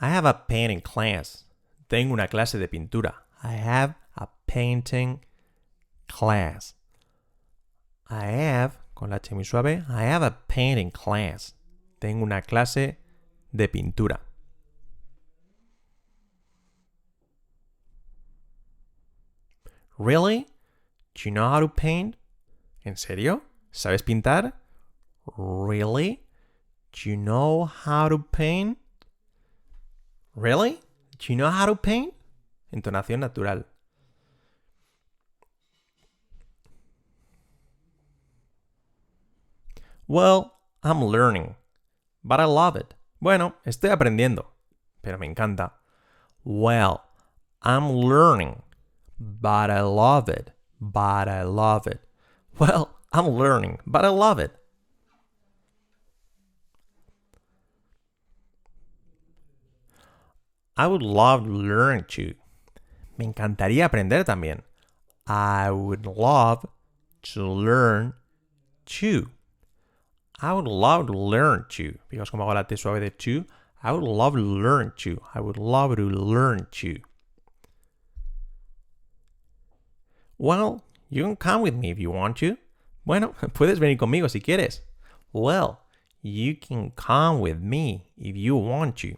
I 0.00 0.08
have 0.08 0.24
a 0.24 0.46
painting 0.46 0.80
class. 0.80 1.44
Tengo 1.88 2.12
una 2.14 2.28
clase 2.28 2.58
de 2.58 2.68
pintura. 2.68 3.14
I 3.42 3.52
have 3.52 3.94
a 4.16 4.28
painting 4.46 5.20
class. 6.08 6.74
I 8.08 8.26
have, 8.26 8.78
con 8.94 9.10
la 9.10 9.16
H 9.16 9.44
suave, 9.44 9.84
I 9.88 10.04
have 10.04 10.22
a 10.22 10.38
painting 10.48 10.90
class. 10.90 11.54
Tengo 12.00 12.24
una 12.24 12.40
clase 12.42 12.96
de 13.52 13.68
pintura. 13.68 14.20
Really? 19.98 20.46
Do 21.14 21.28
you 21.28 21.30
know 21.32 21.48
how 21.48 21.60
to 21.60 21.68
paint? 21.68 22.16
¿En 22.84 22.96
serio? 22.96 23.42
¿Sabes 23.72 24.02
pintar? 24.02 24.52
Really? 25.36 26.22
Do 26.92 27.10
you 27.10 27.16
know 27.16 27.64
how 27.64 28.08
to 28.08 28.18
paint? 28.18 28.78
Really? 30.34 30.80
Do 31.18 31.32
you 31.32 31.36
know 31.36 31.50
how 31.50 31.66
to 31.66 31.76
paint? 31.76 32.14
Entonación 32.72 33.20
natural. 33.20 33.64
Well, 40.08 40.52
I'm 40.84 41.02
learning, 41.04 41.56
but 42.22 42.38
I 42.38 42.44
love 42.44 42.76
it. 42.76 42.94
Bueno, 43.18 43.56
estoy 43.64 43.90
aprendiendo, 43.90 44.52
pero 45.02 45.18
me 45.18 45.26
encanta. 45.26 45.72
Well, 46.44 47.02
I'm 47.62 47.90
learning, 47.90 48.62
but 49.18 49.70
I 49.70 49.82
love 49.82 50.28
it. 50.28 50.52
But 50.80 51.28
I 51.28 51.42
love 51.42 51.86
it. 51.86 52.00
Well, 52.58 52.96
I'm 53.12 53.28
learning, 53.28 53.78
but 53.86 54.04
I 54.04 54.08
love 54.08 54.38
it. 54.38 54.52
I 60.76 60.86
would 60.86 61.02
love 61.02 61.44
to 61.44 61.50
learn 61.50 62.04
to. 62.08 62.34
Me 63.16 63.24
encantaría 63.24 63.86
aprender 63.86 64.24
también. 64.24 64.62
I 65.26 65.70
would 65.70 66.04
love 66.04 66.66
to 67.34 67.46
learn 67.46 68.12
to. 68.86 69.30
I 70.40 70.52
would 70.52 70.68
love 70.68 71.06
to 71.06 71.14
learn 71.14 71.64
to. 71.70 71.98
Fijaos 72.10 72.30
cómo 72.30 72.44
hago 72.44 72.54
la 72.54 72.62
T 72.64 72.76
suave 72.76 73.00
de 73.00 73.10
to. 73.10 73.46
I 73.82 73.92
would 73.92 74.04
love 74.04 74.34
to 74.34 74.42
learn 74.42 74.92
to. 74.98 75.20
I 75.34 75.40
would 75.40 75.56
love 75.56 75.96
to 75.96 76.02
learn 76.02 76.66
to. 76.72 76.98
Well, 80.38 80.82
you 81.08 81.24
can 81.24 81.36
come 81.36 81.62
with 81.62 81.74
me 81.74 81.90
if 81.90 81.98
you 81.98 82.10
want 82.10 82.36
to. 82.38 82.56
Bueno, 83.04 83.34
puedes 83.54 83.78
venir 83.78 83.96
conmigo 83.96 84.28
si 84.28 84.40
quieres. 84.40 84.82
Well, 85.32 85.80
you 86.22 86.56
can 86.56 86.90
come 86.90 87.40
with 87.40 87.60
me 87.60 88.10
if 88.16 88.36
you 88.36 88.56
want 88.56 88.96
to. 88.98 89.16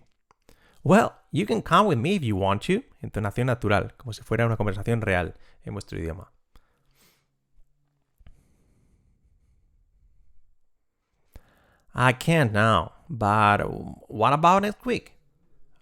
Well, 0.85 1.15
you 1.33 1.47
can 1.47 1.63
come 1.63 1.87
with 1.87 1.99
me 1.99 2.17
if 2.17 2.23
you 2.23 2.37
want 2.37 2.63
to. 2.63 2.83
Entonación 3.03 3.47
natural, 3.47 3.93
como 3.97 4.13
si 4.13 4.23
fuera 4.23 4.47
una 4.47 4.57
conversación 4.57 5.01
real 5.01 5.35
en 5.65 5.75
vuestro 5.75 5.99
idioma. 5.99 6.29
I 11.95 12.13
can't 12.13 12.53
now, 12.53 12.93
but 13.09 13.59
what 14.09 14.33
about 14.33 14.63
next 14.63 14.87
week? 14.87 15.15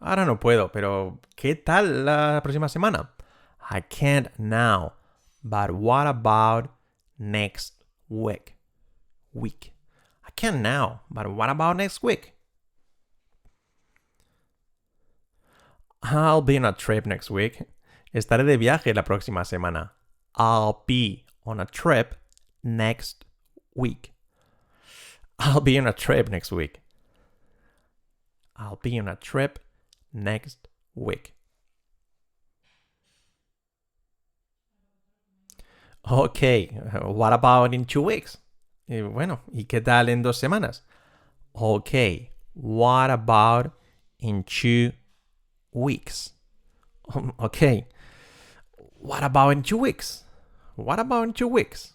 Ahora 0.01 0.25
no 0.25 0.39
puedo, 0.39 0.73
pero 0.73 1.21
¿qué 1.37 1.55
tal 1.55 2.05
la 2.07 2.41
próxima 2.43 2.69
semana? 2.69 3.11
I 3.71 3.81
can't 3.81 4.29
now, 4.39 4.95
but 5.49 5.71
what 5.71 6.09
about 6.09 6.75
next 7.19 7.85
week? 8.09 8.57
Week. 9.33 9.73
I 10.27 10.31
can't 10.35 10.61
now, 10.61 11.03
but 11.09 11.33
what 11.33 11.49
about 11.49 11.77
next 11.77 12.03
week? 12.03 12.33
I'll 16.03 16.43
be 16.43 16.57
on 16.57 16.65
a 16.65 16.73
trip 16.73 17.07
next 17.07 17.31
week. 17.31 17.63
Estaré 18.13 18.45
de 18.45 18.57
viaje 18.57 18.95
la 18.95 19.03
próxima 19.03 19.45
semana. 19.45 19.91
I'll 20.35 20.83
be 20.87 21.25
on 21.45 21.61
a 21.61 21.67
trip 21.67 22.17
next 22.65 23.25
week. 23.75 24.13
I'll 25.39 25.61
be 25.61 25.79
on 25.79 25.87
a 25.87 25.93
trip 25.93 26.29
next 26.29 26.51
week. 26.51 26.81
I'll 28.57 28.81
be 28.83 28.99
on 28.99 29.07
a 29.07 29.17
trip 29.17 29.59
next 30.13 30.69
week. 30.95 31.36
Okay, 36.09 36.67
what 37.03 37.33
about 37.33 37.75
in 37.75 37.85
two 37.85 38.03
weeks? 38.03 38.39
Y 38.89 39.01
bueno, 39.01 39.41
¿y 39.53 39.65
qué 39.65 39.81
tal 39.81 40.09
en 40.09 40.23
dos 40.23 40.39
semanas? 40.39 40.83
Okay, 41.53 42.31
what 42.55 43.11
about 43.11 43.73
in 44.21 44.45
two 44.45 44.93
weeks? 45.73 46.31
Okay, 47.41 47.87
what 49.01 49.25
about 49.25 49.51
in 49.51 49.63
two 49.65 49.79
weeks? 49.79 50.23
What 50.77 51.01
about 51.01 51.25
in 51.25 51.33
two 51.33 51.49
weeks? 51.49 51.95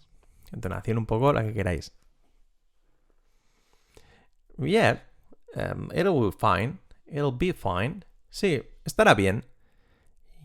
Entonación 0.52 0.98
un 0.98 1.06
poco 1.06 1.32
la 1.32 1.42
que 1.42 1.54
queráis. 1.54 1.90
Yeah, 4.58 4.98
um, 5.56 5.90
it'll 5.94 6.30
be 6.30 6.36
fine. 6.36 6.80
It'll 7.06 7.32
be 7.32 7.52
fine. 7.52 8.04
Sí, 8.30 8.62
estará 8.84 9.16
bien. 9.16 9.44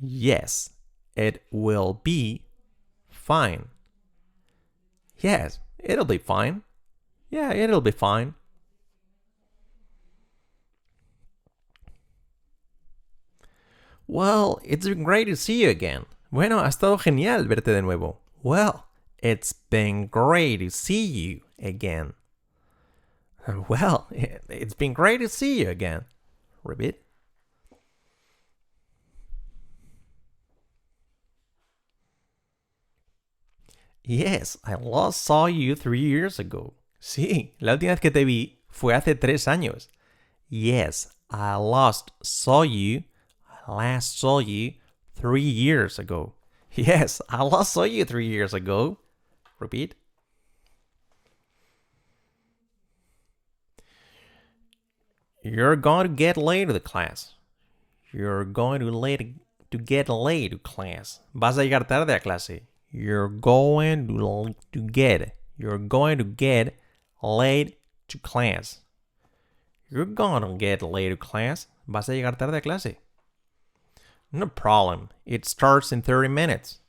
Yes, 0.02 0.70
it 1.18 1.44
will 1.52 2.00
be 2.02 2.47
fine. 3.28 3.68
Yes, 5.20 5.60
it'll 5.78 6.06
be 6.06 6.18
fine. 6.18 6.64
Yeah, 7.30 7.52
it'll 7.52 7.82
be 7.82 7.92
fine. 7.92 8.36
Well, 14.08 14.62
it's 14.64 14.88
been 14.88 15.04
great 15.04 15.26
to 15.26 15.36
see 15.36 15.64
you 15.64 15.70
again. 15.70 16.06
Bueno, 16.32 16.60
ha 16.60 16.68
estado 16.68 16.98
genial 16.98 17.44
verte 17.44 17.66
de 17.66 17.82
nuevo. 17.82 18.20
Well, 18.42 18.86
it's 19.18 19.52
been 19.52 20.08
great 20.08 20.60
to 20.60 20.70
see 20.70 21.06
you 21.06 21.42
again. 21.60 22.14
Well, 23.70 24.08
it's 24.12 24.74
been 24.74 24.94
great 24.94 25.20
to 25.20 25.30
see 25.30 25.60
you 25.60 25.70
again. 25.70 26.06
Repeat. 26.64 27.07
Yes, 34.10 34.56
I 34.64 34.76
last 34.76 35.22
saw 35.22 35.48
you 35.48 35.76
three 35.76 36.00
years 36.00 36.40
ago. 36.40 36.76
Sí, 36.98 37.52
la 37.60 37.74
última 37.74 37.92
vez 37.92 38.00
que 38.00 38.10
te 38.10 38.24
vi 38.24 38.58
fue 38.70 38.94
hace 38.94 39.16
tres 39.16 39.48
años. 39.48 39.90
Yes, 40.48 41.10
I 41.30 41.56
last 41.56 42.12
saw 42.24 42.62
you. 42.62 43.04
I 43.68 43.74
last 43.74 44.18
saw 44.18 44.40
you 44.40 44.76
three 45.14 45.42
years 45.42 46.00
ago. 46.00 46.36
Yes, 46.74 47.22
I 47.28 47.44
last 47.44 47.74
saw 47.74 47.84
you 47.84 48.06
three 48.06 48.28
years 48.28 48.54
ago. 48.54 48.98
Repeat. 49.60 49.96
You're 55.44 55.76
going 55.76 56.08
to 56.08 56.14
get 56.14 56.38
late 56.38 56.68
to 56.68 56.74
the 56.74 56.80
class. 56.80 57.34
You're 58.14 58.46
going 58.46 58.80
to 58.80 58.90
late 58.90 59.36
to 59.72 59.78
get 59.78 60.08
late 60.08 60.52
to 60.52 60.60
class. 60.60 61.20
Vas 61.34 61.58
a 61.58 61.64
llegar 61.64 61.86
tarde 61.86 62.12
a 62.12 62.22
clase. 62.22 62.62
You're 62.92 63.28
going 63.28 64.08
to, 64.08 64.56
to 64.72 64.82
get. 64.82 65.36
You're 65.58 65.78
going 65.78 66.18
to 66.18 66.24
get 66.24 66.78
late 67.22 67.78
to 68.08 68.18
class. 68.18 68.80
You're 69.90 70.06
to 70.06 70.56
get 70.58 70.82
late 70.82 71.10
to 71.10 71.18
class. 71.18 71.68
Vas 71.88 72.10
a 72.10 72.14
llegar 72.14 72.38
tarde 72.38 72.56
a 72.56 72.62
clase. 72.62 72.98
No 74.32 74.48
problem. 74.48 75.10
It 75.26 75.46
starts 75.46 75.92
in 75.92 76.02
30 76.02 76.28
minutes. 76.28 76.80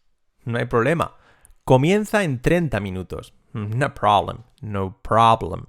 No 0.44 0.58
hay 0.58 0.64
problema. 0.66 1.12
Comienza 1.66 2.24
en 2.24 2.40
30 2.40 2.80
minutos. 2.80 3.30
No 3.54 3.88
problem. 3.88 4.44
No 4.60 4.90
problem. 5.02 5.68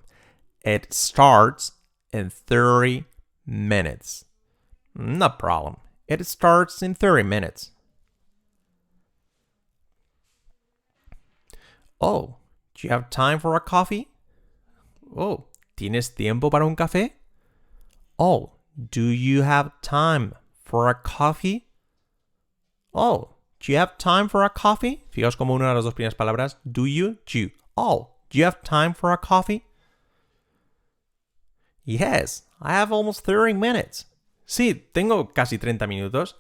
It 0.64 0.94
starts 0.94 1.74
in 2.12 2.30
30 2.30 3.06
minutes. 3.46 4.26
No 4.96 5.30
problem. 5.30 5.78
It 6.08 6.26
starts 6.26 6.82
in 6.82 6.96
30 6.96 7.24
minutes. 7.24 7.72
Oh, 12.02 12.38
do 12.74 12.88
you 12.88 12.90
have 12.92 13.10
time 13.10 13.40
for 13.40 13.56
a 13.56 13.60
coffee? 13.60 14.08
Oh, 15.16 15.48
¿tienes 15.76 16.16
tiempo 16.16 16.50
para 16.50 16.66
un 16.66 16.76
café? 16.76 17.14
Oh, 18.18 18.52
do 18.92 19.02
you 19.02 19.42
have 19.42 19.72
time 19.82 20.34
for 20.64 20.88
a 20.90 20.96
coffee? 20.96 21.68
Oh, 22.94 23.36
do 23.60 23.72
you 23.72 23.78
have 23.78 23.98
time 23.98 24.30
for 24.30 24.44
a 24.44 24.50
coffee? 24.50 25.04
Fijaos 25.12 25.38
como 25.38 25.56
una 25.56 25.70
de 25.70 25.76
las 25.76 25.84
dos 25.84 25.94
primeras 25.94 26.16
palabras, 26.16 26.56
do 26.70 26.86
you, 26.86 27.18
do. 27.26 27.50
Oh, 27.76 28.12
do 28.30 28.38
you 28.38 28.46
have 28.46 28.64
time 28.64 28.94
for 28.94 29.12
a 29.12 29.18
coffee? 29.18 29.66
Yes, 31.84 32.44
I 32.62 32.74
have 32.74 32.92
almost 32.92 33.26
30 33.26 33.54
minutes. 33.54 34.06
Sí, 34.46 34.84
tengo 34.94 35.34
casi 35.34 35.58
30 35.58 35.88
minutos. 35.88 36.34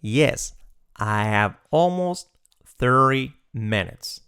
Yes, 0.00 0.54
I 0.96 1.24
have 1.24 1.56
almost 1.70 2.28
30 2.64 3.34
minutes. 3.52 4.20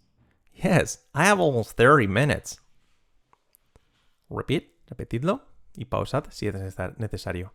Yes, 0.62 0.98
I 1.12 1.24
have 1.24 1.40
almost 1.40 1.76
30 1.76 2.06
minutes. 2.06 2.58
Repeat, 4.30 4.70
repetidlo 4.88 5.40
y 5.76 5.84
pausad 5.84 6.30
si 6.30 6.46
es 6.46 6.54
necesario. 6.98 7.50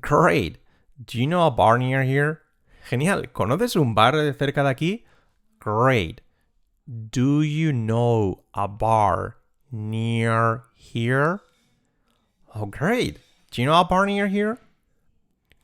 Great. 0.00 0.58
Do 1.02 1.18
you 1.18 1.26
know 1.26 1.46
a 1.46 1.50
bar 1.50 1.78
near 1.78 2.02
here? 2.02 2.42
Genial. 2.88 3.22
¿Conoces 3.32 3.76
un 3.76 3.94
bar 3.94 4.12
cerca 4.34 4.62
de 4.62 4.74
aquí? 4.74 5.04
Great. 5.58 6.20
Do 7.10 7.40
you 7.42 7.72
know 7.72 8.44
a 8.54 8.68
bar 8.68 9.36
near 9.72 10.64
here? 10.74 11.40
Oh, 12.54 12.66
great. 12.66 13.18
Do 13.50 13.62
you 13.62 13.66
know 13.66 13.80
a 13.80 13.84
bar 13.84 14.06
near 14.06 14.28
here? 14.28 14.58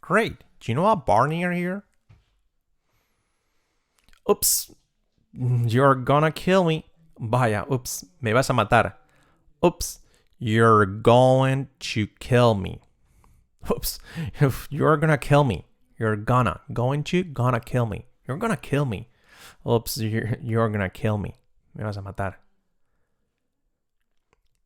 Great. 0.00 0.44
Do 0.60 0.72
you 0.72 0.74
know 0.74 0.86
a 0.86 0.96
bar 0.96 1.28
near 1.28 1.52
here? 1.52 1.84
Oops. 4.30 4.70
You're 5.32 5.94
gonna 5.94 6.30
kill 6.30 6.64
me. 6.64 6.84
Vaya, 7.18 7.64
oops. 7.70 8.04
Me 8.20 8.32
vas 8.32 8.50
a 8.50 8.52
matar. 8.52 8.94
Oops. 9.64 10.00
You're 10.38 10.86
going 10.86 11.68
to 11.78 12.06
kill 12.18 12.54
me. 12.54 12.80
Oops. 13.70 13.98
You're 14.70 14.96
gonna 14.96 15.18
kill 15.18 15.44
me. 15.44 15.64
You're 15.98 16.16
gonna. 16.16 16.60
Going 16.72 17.04
to, 17.04 17.22
gonna 17.22 17.60
kill 17.60 17.86
me. 17.86 18.06
You're 18.26 18.36
gonna 18.36 18.56
kill 18.56 18.84
me. 18.84 19.08
Oops. 19.66 19.98
You're, 19.98 20.36
you're 20.42 20.68
gonna 20.68 20.90
kill 20.90 21.16
me. 21.16 21.36
Me 21.74 21.84
vas 21.84 21.96
a 21.96 22.02
matar. 22.02 22.34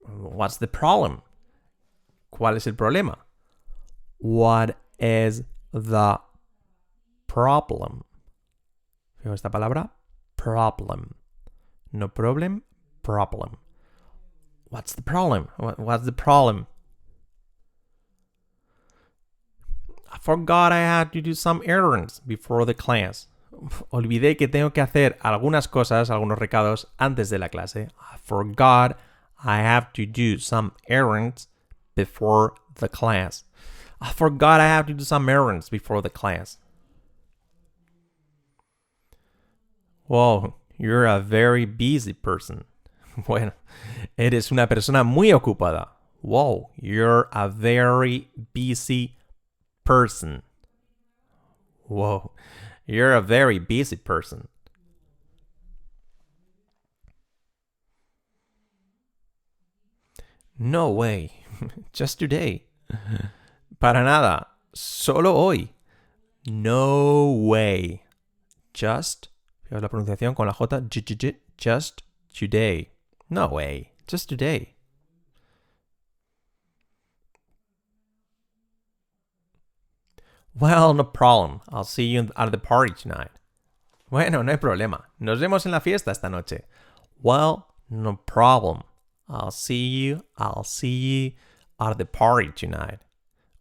What's 0.01 0.57
the 0.57 0.66
problem? 0.66 1.23
¿Cuál 2.33 2.57
es 2.57 2.66
el 2.66 2.75
problema? 2.75 3.16
What 4.19 4.77
is 4.99 5.42
the 5.73 6.21
problem? 7.27 8.05
Esta 9.33 9.51
palabra. 9.51 9.91
Problem. 10.37 11.15
No 11.93 12.09
problem, 12.09 12.62
problem. 13.03 13.57
What's 14.69 14.93
the 14.93 15.03
problem? 15.03 15.49
What's 15.57 16.05
the 16.05 16.12
problem? 16.12 16.67
I 20.12 20.19
forgot 20.19 20.73
I 20.73 20.79
had 20.79 21.12
to 21.12 21.21
do 21.21 21.35
some 21.35 21.62
errands 21.65 22.21
before 22.21 22.65
the 22.65 22.75
class. 22.75 23.29
Olvidé 23.93 24.37
que 24.37 24.49
tengo 24.49 24.73
que 24.73 24.83
hacer 24.83 25.17
algunas 25.23 25.69
cosas, 25.69 26.11
algunos 26.11 26.39
recados 26.39 26.87
antes 26.99 27.31
de 27.31 27.39
la 27.39 27.49
clase. 27.49 27.89
I 28.01 28.17
forgot 28.23 28.99
I 29.45 29.59
have 29.59 29.93
to 29.95 30.07
do 30.07 30.39
some 30.39 30.73
errands 30.89 31.49
before 31.95 32.55
the 32.75 32.89
class. 32.89 33.45
I 34.01 34.12
forgot 34.12 34.61
I 34.61 34.67
have 34.67 34.87
to 34.87 34.95
do 34.95 35.05
some 35.05 35.29
errands 35.29 35.71
before 35.71 36.03
the 36.03 36.11
class. 36.11 36.59
Whoa, 40.07 40.55
you're 40.79 41.07
a 41.07 41.21
very 41.21 41.64
busy 41.64 42.12
person. 42.12 42.64
Bueno, 43.27 43.53
eres 44.19 44.53
una 44.53 44.66
persona 44.66 45.03
muy 45.03 45.33
ocupada. 45.33 45.88
Whoa, 46.21 46.69
you're 46.79 47.31
a 47.33 47.49
very 47.49 48.29
busy 48.53 49.16
person. 49.85 50.42
Whoa, 51.88 52.33
you're 52.87 53.14
a 53.14 53.23
very 53.23 53.59
busy 53.59 53.97
person. 53.97 54.49
No 60.59 60.90
way. 60.90 61.33
Just 61.92 62.19
today. 62.19 62.64
Para 63.81 64.03
nada. 64.03 64.47
Solo 64.75 65.35
hoy. 65.35 65.71
No 66.47 67.31
way. 67.31 68.03
Just. 68.73 69.29
Fijaos 69.68 69.83
la 69.83 69.88
pronunciación 69.88 70.35
con 70.35 70.46
la 70.46 70.52
J. 70.52 70.83
Just 71.59 72.02
today. 72.33 72.90
No 73.29 73.48
way. 73.48 73.92
Just 74.07 74.29
today. 74.29 74.74
Well, 80.59 80.94
no 80.94 81.05
problem. 81.05 81.61
I'll 81.70 81.85
see 81.85 82.05
you 82.05 82.31
at 82.37 82.50
the 82.52 82.59
party 82.59 82.94
tonight. 82.94 83.31
Bueno, 84.11 84.42
no 84.42 84.52
hay 84.52 84.59
problema. 84.59 85.07
Nos 85.18 85.40
vemos 85.40 85.66
en 85.66 85.72
la 85.72 85.81
fiesta 85.81 86.12
esta 86.12 86.29
noche. 86.29 86.62
Well, 87.20 87.66
no 87.90 88.20
problem. 88.24 88.85
I'll 89.29 89.50
see 89.50 89.85
you. 89.87 90.22
I'll 90.38 90.64
see 90.64 90.96
you 90.96 91.33
at 91.81 91.98
the 91.98 92.07
party 92.07 92.52
tonight. 92.55 93.00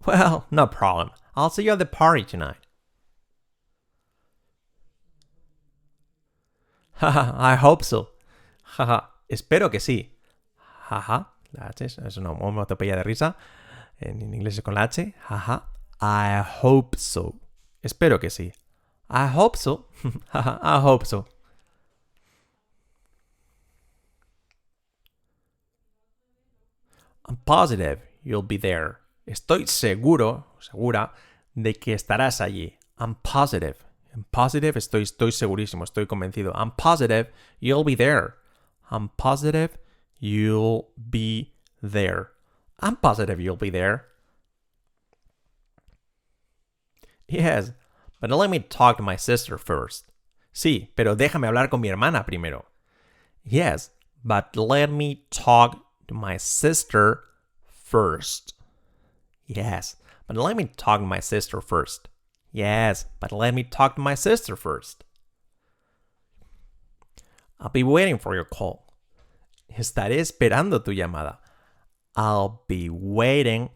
Well, 0.05 0.45
no 0.51 0.67
problem. 0.67 1.09
I'll 1.35 1.49
see 1.49 1.63
you 1.63 1.71
at 1.71 1.79
the 1.79 1.85
party 1.87 2.23
tonight. 2.23 2.64
Haha, 6.95 7.53
I 7.53 7.57
hope 7.61 7.83
so. 7.83 8.15
Haha, 8.77 9.11
espero 9.27 9.69
que 9.69 9.79
sí. 9.79 10.17
Jaja, 10.89 11.33
la 11.51 11.67
H 11.67 11.85
es 11.85 12.17
una 12.17 12.31
onomatopeya 12.31 12.95
de 12.95 13.03
risa. 13.03 13.37
En 13.99 14.33
inglés 14.33 14.55
es 14.55 14.61
con 14.61 14.75
la 14.75 14.83
H. 14.83 15.13
Jaja, 15.27 15.69
I 16.01 16.43
hope 16.61 16.97
so. 16.97 17.35
Espero 17.81 18.19
que 18.19 18.29
sí. 18.29 18.53
I 19.09 19.27
hope 19.33 19.57
so. 19.57 19.87
I 20.33 20.79
hope 20.81 21.05
so. 21.05 21.27
I'm 27.27 27.37
positive 27.37 28.01
you'll 28.23 28.43
be 28.43 28.57
there. 28.57 28.97
Estoy 29.25 29.67
seguro, 29.67 30.45
segura, 30.59 31.13
de 31.55 31.73
que 31.73 31.93
estarás 31.93 32.41
allí. 32.41 32.77
I'm 32.99 33.15
positive. 33.15 33.77
I'm 34.15 34.25
positive, 34.31 34.75
estoy, 34.75 35.01
estoy 35.01 35.31
segurísimo, 35.31 35.83
estoy 35.83 36.05
convencido. 36.07 36.51
I'm 36.55 36.71
positive 36.71 37.27
you'll 37.59 37.83
be 37.83 37.95
there. 37.95 38.35
I'm 38.89 39.09
positive 39.17 39.77
you'll 40.19 40.87
be 41.09 41.53
there. 41.81 42.31
I'm 42.79 42.95
positive 42.95 43.41
you'll 43.41 43.57
be 43.57 43.69
there. 43.69 44.05
Yes, 47.27 47.71
but 48.21 48.31
let 48.31 48.49
me 48.49 48.59
talk 48.59 48.97
to 48.97 49.03
my 49.03 49.17
sister 49.17 49.57
first. 49.57 50.05
Sí, 50.53 50.89
pero 50.95 51.15
déjame 51.15 51.47
hablar 51.47 51.69
con 51.69 51.81
mi 51.81 51.89
hermana 51.89 52.23
primero. 52.25 52.65
Yes, 53.43 53.89
but 54.23 54.55
let 54.55 54.89
me 54.89 55.25
talk 55.29 55.83
to 56.07 56.13
my 56.13 56.37
sister 56.37 57.23
first. 57.67 58.53
Yes, 59.45 59.97
but 60.27 60.37
let 60.37 60.55
me 60.55 60.69
talk 60.77 61.01
to 61.01 61.05
my 61.05 61.19
sister 61.19 61.59
first. 61.59 62.07
Yes, 62.55 63.05
but 63.19 63.33
let 63.33 63.53
me 63.53 63.63
talk 63.63 63.95
to 63.95 64.01
my 64.01 64.15
sister 64.15 64.55
first. 64.55 65.03
I'll 67.59 67.67
be 67.67 67.83
waiting 67.83 68.17
for 68.17 68.33
your 68.33 68.45
call. 68.45 68.93
Estaré 69.77 70.19
esperando 70.19 70.81
tu 70.81 70.91
llamada. 70.91 71.39
I'll 72.15 72.63
be 72.69 72.89
waiting 72.89 73.71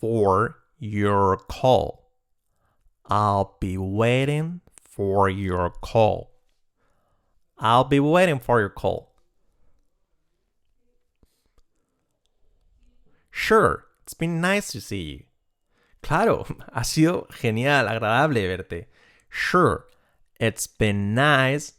for 0.00 0.56
your 0.80 1.36
call. 1.36 2.10
I'll 3.08 3.58
be 3.60 3.78
waiting 3.78 4.60
for 4.74 5.28
your 5.28 5.70
call. 5.70 6.32
I'll 7.58 7.84
be 7.84 8.00
waiting 8.00 8.40
for 8.40 8.58
your 8.58 8.70
call. 8.70 9.14
Sure, 13.30 13.84
it's 14.02 14.14
been 14.14 14.40
nice 14.40 14.72
to 14.72 14.80
see 14.80 15.02
you. 15.02 15.25
Claro, 16.06 16.44
ha 16.72 16.84
sido 16.84 17.26
genial, 17.30 17.88
agradable 17.88 18.46
verte. 18.46 18.86
Sure, 19.28 19.86
it's 20.38 20.68
been 20.68 21.14
nice 21.14 21.72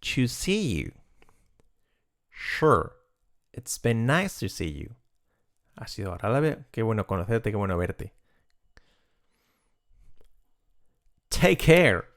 to 0.00 0.26
see 0.26 0.80
you. 0.80 0.92
Sure, 2.30 2.92
it's 3.52 3.78
been 3.78 4.06
nice 4.06 4.40
to 4.40 4.48
see 4.48 4.72
you. 4.72 4.96
Ha 5.78 5.86
sido 5.86 6.12
agradable, 6.12 6.64
qué 6.72 6.82
bueno 6.82 7.06
conocerte, 7.06 7.52
qué 7.52 7.56
bueno 7.56 7.76
verte. 7.78 8.12
Take 11.30 11.58
care. 11.58 12.08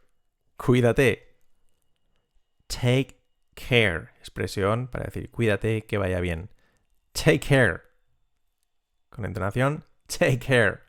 Cuídate. 0.58 1.20
Take 2.68 3.20
care. 3.54 4.10
Expresión 4.20 4.88
para 4.88 5.06
decir 5.06 5.30
cuídate, 5.30 5.86
que 5.86 6.00
vaya 6.00 6.20
bien. 6.20 6.50
Take 7.13 7.39
care. 7.39 7.84
Con 9.12 9.24
entonación, 9.26 9.84
take 10.08 10.39
care. 10.39 10.82